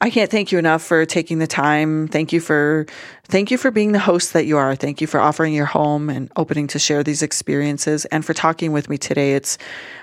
I 0.00 0.10
can't 0.10 0.30
thank 0.30 0.52
you 0.52 0.58
enough 0.58 0.82
for 0.82 1.04
taking 1.04 1.38
the 1.38 1.46
time. 1.46 2.06
Thank 2.06 2.32
you 2.32 2.40
for 2.40 2.86
thank 3.24 3.50
you 3.50 3.58
for 3.58 3.70
being 3.70 3.92
the 3.92 3.98
host 3.98 4.32
that 4.32 4.46
you 4.46 4.56
are. 4.56 4.76
Thank 4.76 5.00
you 5.00 5.06
for 5.06 5.18
offering 5.18 5.52
your 5.54 5.66
home 5.66 6.08
and 6.08 6.30
opening 6.36 6.68
to 6.68 6.78
share 6.78 7.02
these 7.02 7.22
experiences 7.22 8.04
and 8.06 8.24
for 8.24 8.32
talking 8.32 8.70
with 8.72 8.88
me 8.88 8.96
today. 8.96 9.34
It's 9.34 9.58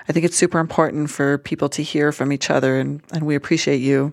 I 0.08 0.12
think 0.12 0.26
it's 0.26 0.36
super 0.36 0.58
important 0.58 1.10
for 1.10 1.38
people 1.38 1.70
to 1.70 1.82
hear 1.82 2.12
from 2.12 2.30
each 2.30 2.50
other 2.50 2.78
and, 2.78 3.02
and 3.12 3.24
we 3.24 3.34
appreciate 3.34 3.78
you. 3.78 4.10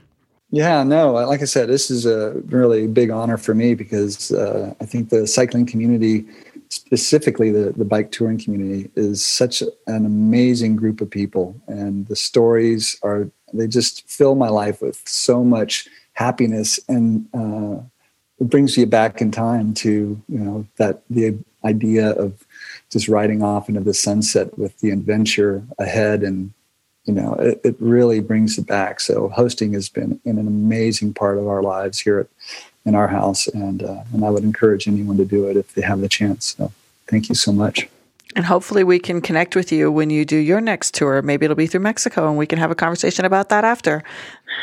Yeah, 0.51 0.83
no, 0.83 1.13
like 1.13 1.41
I 1.41 1.45
said, 1.45 1.67
this 1.67 1.89
is 1.89 2.05
a 2.05 2.31
really 2.45 2.85
big 2.85 3.09
honor 3.09 3.37
for 3.37 3.55
me 3.55 3.73
because 3.73 4.31
uh, 4.31 4.73
I 4.79 4.85
think 4.85 5.09
the 5.09 5.25
cycling 5.25 5.65
community, 5.65 6.25
specifically 6.69 7.49
the, 7.49 7.73
the 7.75 7.83
bike 7.83 8.11
touring 8.11 8.37
community, 8.37 8.91
is 8.95 9.25
such 9.25 9.63
an 9.87 10.05
amazing 10.05 10.75
group 10.75 11.01
of 11.01 11.09
people. 11.09 11.59
And 11.67 12.05
the 12.05 12.15
stories 12.15 12.99
are 13.01 13.31
they 13.53 13.67
just 13.67 14.09
fill 14.09 14.35
my 14.35 14.49
life 14.49 14.81
with 14.81 15.01
so 15.05 15.43
much 15.43 15.87
happiness, 16.13 16.79
and 16.87 17.27
uh, 17.33 17.81
it 18.39 18.49
brings 18.49 18.77
you 18.77 18.85
back 18.85 19.21
in 19.21 19.31
time 19.31 19.73
to 19.75 20.21
you 20.27 20.39
know 20.39 20.67
that 20.77 21.03
the 21.09 21.37
idea 21.65 22.11
of 22.11 22.45
just 22.89 23.07
riding 23.07 23.41
off 23.41 23.69
into 23.69 23.81
the 23.81 23.93
sunset 23.93 24.57
with 24.57 24.77
the 24.79 24.91
adventure 24.91 25.63
ahead 25.79 26.21
and 26.21 26.51
you 27.05 27.13
know 27.13 27.33
it, 27.35 27.61
it, 27.63 27.75
really 27.79 28.19
brings 28.19 28.57
it 28.57 28.67
back. 28.67 28.99
So 28.99 29.29
hosting 29.29 29.73
has 29.73 29.89
been 29.89 30.19
an 30.25 30.39
amazing 30.39 31.13
part 31.13 31.37
of 31.37 31.47
our 31.47 31.63
lives 31.63 31.99
here 31.99 32.19
at, 32.19 32.27
in 32.85 32.95
our 32.95 33.07
house 33.07 33.47
and 33.47 33.81
uh, 33.81 34.03
and 34.13 34.25
i 34.25 34.29
would 34.29 34.43
encourage 34.43 34.87
anyone 34.87 35.17
to 35.17 35.25
do 35.25 35.47
it 35.47 35.57
if 35.57 35.73
they 35.73 35.81
have 35.81 36.01
the 36.01 36.09
chance. 36.09 36.55
So 36.57 36.71
thank 37.07 37.29
you 37.29 37.35
so 37.35 37.51
much 37.51 37.87
and 38.35 38.45
hopefully, 38.45 38.83
we 38.83 38.99
can 38.99 39.21
connect 39.21 39.55
with 39.55 39.71
you 39.71 39.91
when 39.91 40.09
you 40.09 40.25
do 40.25 40.37
your 40.37 40.61
next 40.61 40.93
tour. 40.93 41.21
Maybe 41.21 41.45
it'll 41.45 41.55
be 41.55 41.67
through 41.67 41.81
Mexico 41.81 42.27
and 42.27 42.37
we 42.37 42.45
can 42.45 42.59
have 42.59 42.71
a 42.71 42.75
conversation 42.75 43.25
about 43.25 43.49
that 43.49 43.63
after. 43.63 44.03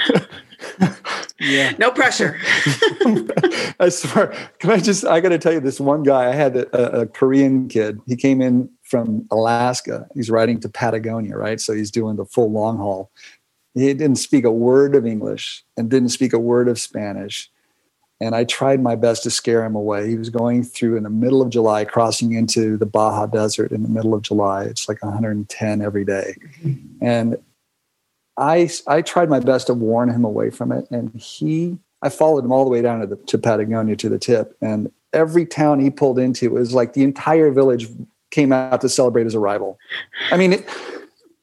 yeah. 1.41 1.73
No 1.79 1.91
pressure. 1.91 2.39
I 3.81 3.89
swear. 3.89 4.35
Can 4.59 4.71
I 4.71 4.79
just, 4.79 5.05
I 5.05 5.21
got 5.21 5.31
to 5.31 5.39
tell 5.39 5.53
you, 5.53 5.61
this 5.61 5.81
one 5.81 6.03
guy, 6.03 6.29
I 6.29 6.35
had 6.35 6.57
a, 6.57 7.01
a, 7.01 7.07
Korean 7.07 7.69
kid. 7.69 8.01
He 8.07 8.17
came 8.17 8.41
in 8.41 8.71
from 8.83 9.27
Alaska. 9.31 10.07
He's 10.15 10.31
riding 10.31 10.61
to 10.61 10.69
Patagonia, 10.69 11.37
right? 11.37 11.61
So 11.61 11.73
he's 11.73 11.91
doing 11.91 12.17
the 12.17 12.25
full 12.25 12.51
long 12.51 12.77
haul. 12.77 13.11
He 13.75 13.93
didn't 13.95 14.17
speak 14.17 14.45
a 14.45 14.51
word 14.51 14.95
of 14.95 15.07
English 15.07 15.65
and 15.77 15.89
didn't 15.89 16.11
speak 16.11 16.33
a 16.33 16.39
word 16.39 16.69
of 16.69 16.79
Spanish 16.79 17.51
and 18.21 18.35
I 18.35 18.45
tried 18.45 18.83
my 18.83 18.97
best 18.97 19.23
to 19.23 19.31
scare 19.31 19.65
him 19.65 19.75
away. 19.75 20.09
He 20.09 20.17
was 20.17 20.29
going 20.29 20.63
through 20.63 20.97
in 20.97 21.05
the 21.05 21.11
middle 21.11 21.41
of 21.41 21.49
July, 21.51 21.85
crossing 21.85 22.33
into 22.33 22.77
the 22.77 22.87
Baja 22.87 23.27
Desert 23.27 23.73
in 23.73 23.83
the 23.83 23.89
middle 23.89 24.13
of 24.15 24.23
July. 24.23 24.65
It's 24.65 24.89
like 24.89 25.03
110 25.03 25.83
every 25.83 26.05
day. 26.05 26.37
Mm-hmm. 26.63 27.05
and 27.05 27.39
I 28.37 28.71
I 28.87 29.03
tried 29.03 29.29
my 29.29 29.41
best 29.41 29.67
to 29.67 29.75
warn 29.75 30.09
him 30.09 30.25
away 30.25 30.51
from 30.51 30.73
it, 30.73 30.91
and 30.91 31.15
he 31.15 31.79
I 32.03 32.09
followed 32.09 32.45
him 32.45 32.53
all 32.53 32.65
the 32.65 32.71
way 32.71 32.83
down 32.83 33.01
to 33.01 33.07
the 33.07 33.17
to 33.17 33.39
Patagonia 33.39 33.97
to 33.97 34.09
the 34.09 34.19
tip, 34.19 34.57
and 34.61 34.91
every 35.13 35.45
town 35.45 35.81
he 35.81 35.91
pulled 35.91 36.19
into 36.19 36.47
it 36.47 36.53
was 36.53 36.73
like 36.73 36.95
the 36.95 37.03
entire 37.03 37.51
village 37.51 37.89
came 38.31 38.53
out 38.53 38.81
to 38.81 38.89
celebrate 38.89 39.25
his 39.25 39.35
arrival. 39.35 39.79
I 40.31 40.37
mean, 40.37 40.53
it, 40.53 40.69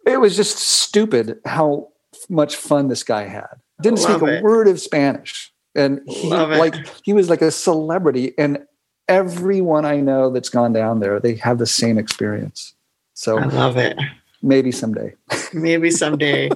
it 0.06 0.22
was 0.22 0.36
just 0.36 0.58
stupid 0.58 1.40
how 1.46 1.90
much 2.30 2.56
fun 2.56 2.88
this 2.88 3.04
guy 3.04 3.24
had. 3.24 3.60
Didn't 3.82 4.00
speak 4.00 4.22
a 4.22 4.42
word 4.42 4.68
of 4.68 4.80
Spanish 4.80 5.54
and 5.76 6.02
he 6.08 6.30
like 6.30 6.76
he 7.04 7.14
was 7.14 7.30
like 7.30 7.42
a 7.42 7.52
celebrity 7.52 8.34
and 8.38 8.60
everyone 9.08 9.86
i 9.86 9.98
know 10.00 10.30
that's 10.30 10.50
gone 10.50 10.74
down 10.74 11.00
there 11.00 11.20
they 11.20 11.36
have 11.36 11.58
the 11.58 11.66
same 11.66 11.98
experience. 11.98 12.74
So 13.14 13.38
i 13.38 13.46
love 13.46 13.78
it. 13.78 13.98
maybe 14.42 14.72
someday 14.72 15.16
maybe 15.54 15.92
someday 15.92 16.50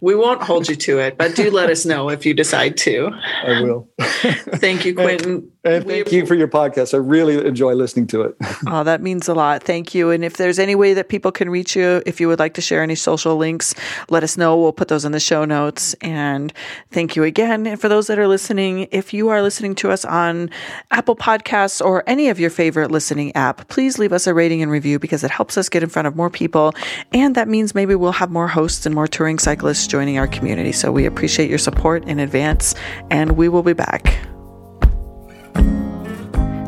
we 0.00 0.14
won't 0.14 0.42
hold 0.42 0.68
you 0.68 0.76
to 0.76 0.98
it 0.98 1.16
but 1.18 1.34
do 1.34 1.50
let 1.50 1.70
us 1.70 1.84
know 1.84 2.08
if 2.08 2.24
you 2.24 2.34
decide 2.34 2.76
to 2.76 3.10
i 3.44 3.60
will 3.60 3.88
thank 3.98 4.84
you 4.84 4.94
Quintin 4.94 5.50
and 5.66 5.86
thank 5.86 6.10
we, 6.10 6.18
you 6.18 6.26
for 6.26 6.34
your 6.34 6.46
podcast. 6.46 6.92
I 6.92 6.98
really 6.98 7.42
enjoy 7.46 7.72
listening 7.72 8.06
to 8.08 8.20
it. 8.22 8.36
oh, 8.66 8.84
that 8.84 9.00
means 9.00 9.28
a 9.28 9.34
lot. 9.34 9.62
Thank 9.62 9.94
you. 9.94 10.10
And 10.10 10.22
if 10.22 10.36
there's 10.36 10.58
any 10.58 10.74
way 10.74 10.92
that 10.92 11.08
people 11.08 11.32
can 11.32 11.48
reach 11.48 11.74
you, 11.74 12.02
if 12.04 12.20
you 12.20 12.28
would 12.28 12.38
like 12.38 12.52
to 12.54 12.60
share 12.60 12.82
any 12.82 12.94
social 12.94 13.36
links, 13.36 13.74
let 14.10 14.22
us 14.22 14.36
know. 14.36 14.58
We'll 14.58 14.74
put 14.74 14.88
those 14.88 15.06
in 15.06 15.12
the 15.12 15.20
show 15.20 15.46
notes. 15.46 15.94
And 16.02 16.52
thank 16.90 17.16
you 17.16 17.22
again. 17.22 17.66
And 17.66 17.80
for 17.80 17.88
those 17.88 18.08
that 18.08 18.18
are 18.18 18.28
listening, 18.28 18.88
if 18.90 19.14
you 19.14 19.30
are 19.30 19.40
listening 19.40 19.74
to 19.76 19.90
us 19.90 20.04
on 20.04 20.50
Apple 20.90 21.16
Podcasts 21.16 21.82
or 21.82 22.04
any 22.06 22.28
of 22.28 22.38
your 22.38 22.50
favorite 22.50 22.90
listening 22.90 23.34
app, 23.34 23.66
please 23.68 23.98
leave 23.98 24.12
us 24.12 24.26
a 24.26 24.34
rating 24.34 24.60
and 24.60 24.70
review 24.70 24.98
because 24.98 25.24
it 25.24 25.30
helps 25.30 25.56
us 25.56 25.70
get 25.70 25.82
in 25.82 25.88
front 25.88 26.06
of 26.06 26.14
more 26.14 26.28
people. 26.28 26.74
And 27.12 27.34
that 27.36 27.48
means 27.48 27.74
maybe 27.74 27.94
we'll 27.94 28.12
have 28.14 28.30
more 28.30 28.48
hosts 28.48 28.86
and 28.86 28.94
more 28.94 29.06
touring 29.06 29.38
cyclists 29.38 29.86
joining 29.86 30.18
our 30.18 30.26
community. 30.26 30.72
So 30.72 30.90
we 30.90 31.04
appreciate 31.04 31.50
your 31.50 31.58
support 31.58 32.04
in 32.06 32.18
advance 32.18 32.74
and 33.10 33.32
we 33.32 33.48
will 33.48 33.62
be 33.62 33.74
back. 33.74 34.18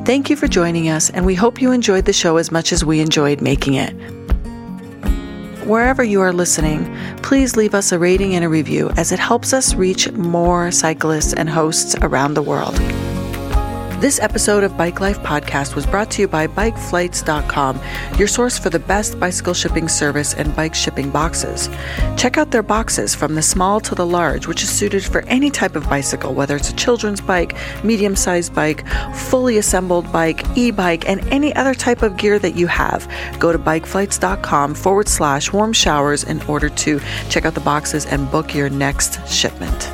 Thank 0.06 0.30
you 0.30 0.36
for 0.36 0.46
joining 0.46 0.88
us, 0.88 1.10
and 1.10 1.26
we 1.26 1.34
hope 1.34 1.60
you 1.60 1.72
enjoyed 1.72 2.04
the 2.04 2.12
show 2.12 2.36
as 2.36 2.52
much 2.52 2.72
as 2.72 2.84
we 2.84 3.00
enjoyed 3.00 3.40
making 3.40 3.74
it. 3.74 3.92
wherever 5.66 6.04
you 6.04 6.20
are 6.20 6.32
listening, 6.32 6.86
please 7.22 7.56
leave 7.56 7.74
us 7.74 7.90
a 7.90 7.98
rating 7.98 8.34
and 8.34 8.44
a 8.44 8.48
review 8.48 8.88
as 8.96 9.10
it 9.10 9.18
helps 9.18 9.52
us 9.52 9.74
reach 9.74 10.10
more 10.12 10.70
cyclists 10.70 11.32
and 11.32 11.50
hosts 11.50 11.96
around 12.02 12.34
the 12.34 12.42
world. 12.42 12.78
This 13.98 14.20
episode 14.20 14.62
of 14.62 14.76
Bike 14.76 15.00
Life 15.00 15.20
Podcast 15.20 15.74
was 15.74 15.86
brought 15.86 16.10
to 16.10 16.20
you 16.20 16.28
by 16.28 16.46
BikeFlights.com, 16.48 17.80
your 18.18 18.28
source 18.28 18.58
for 18.58 18.68
the 18.68 18.78
best 18.78 19.18
bicycle 19.18 19.54
shipping 19.54 19.88
service 19.88 20.34
and 20.34 20.54
bike 20.54 20.74
shipping 20.74 21.08
boxes. 21.08 21.70
Check 22.14 22.36
out 22.36 22.50
their 22.50 22.62
boxes 22.62 23.14
from 23.14 23.34
the 23.34 23.40
small 23.40 23.80
to 23.80 23.94
the 23.94 24.04
large, 24.04 24.46
which 24.46 24.62
is 24.62 24.68
suited 24.68 25.02
for 25.02 25.22
any 25.28 25.50
type 25.50 25.76
of 25.76 25.88
bicycle, 25.88 26.34
whether 26.34 26.56
it's 26.56 26.68
a 26.68 26.76
children's 26.76 27.22
bike, 27.22 27.56
medium 27.82 28.16
sized 28.16 28.54
bike, 28.54 28.86
fully 29.14 29.56
assembled 29.56 30.12
bike, 30.12 30.44
e 30.58 30.70
bike, 30.70 31.08
and 31.08 31.26
any 31.32 31.56
other 31.56 31.72
type 31.72 32.02
of 32.02 32.18
gear 32.18 32.38
that 32.38 32.54
you 32.54 32.66
have. 32.66 33.10
Go 33.38 33.50
to 33.50 33.58
BikeFlights.com 33.58 34.74
forward 34.74 35.08
slash 35.08 35.54
warm 35.54 35.72
showers 35.72 36.22
in 36.22 36.42
order 36.42 36.68
to 36.68 37.00
check 37.30 37.46
out 37.46 37.54
the 37.54 37.60
boxes 37.60 38.04
and 38.04 38.30
book 38.30 38.54
your 38.54 38.68
next 38.68 39.26
shipment. 39.26 39.90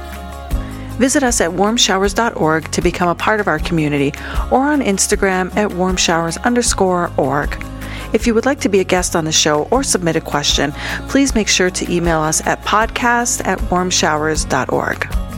Visit 0.98 1.22
us 1.22 1.40
at 1.40 1.50
warmshowers.org 1.50 2.70
to 2.70 2.82
become 2.82 3.08
a 3.08 3.14
part 3.14 3.40
of 3.40 3.48
our 3.48 3.58
community 3.58 4.12
or 4.50 4.60
on 4.60 4.80
Instagram 4.80 5.54
at 5.56 5.70
warmshowers 5.70 6.42
underscore 6.44 7.10
org. 7.16 7.64
If 8.12 8.26
you 8.26 8.34
would 8.34 8.46
like 8.46 8.60
to 8.60 8.68
be 8.68 8.80
a 8.80 8.84
guest 8.84 9.16
on 9.16 9.24
the 9.24 9.32
show 9.32 9.64
or 9.70 9.82
submit 9.82 10.16
a 10.16 10.20
question, 10.20 10.72
please 11.08 11.34
make 11.34 11.48
sure 11.48 11.70
to 11.70 11.92
email 11.92 12.20
us 12.20 12.46
at 12.46 12.62
podcast 12.62 13.46
at 13.46 13.58
warmshowers.org. 13.58 15.31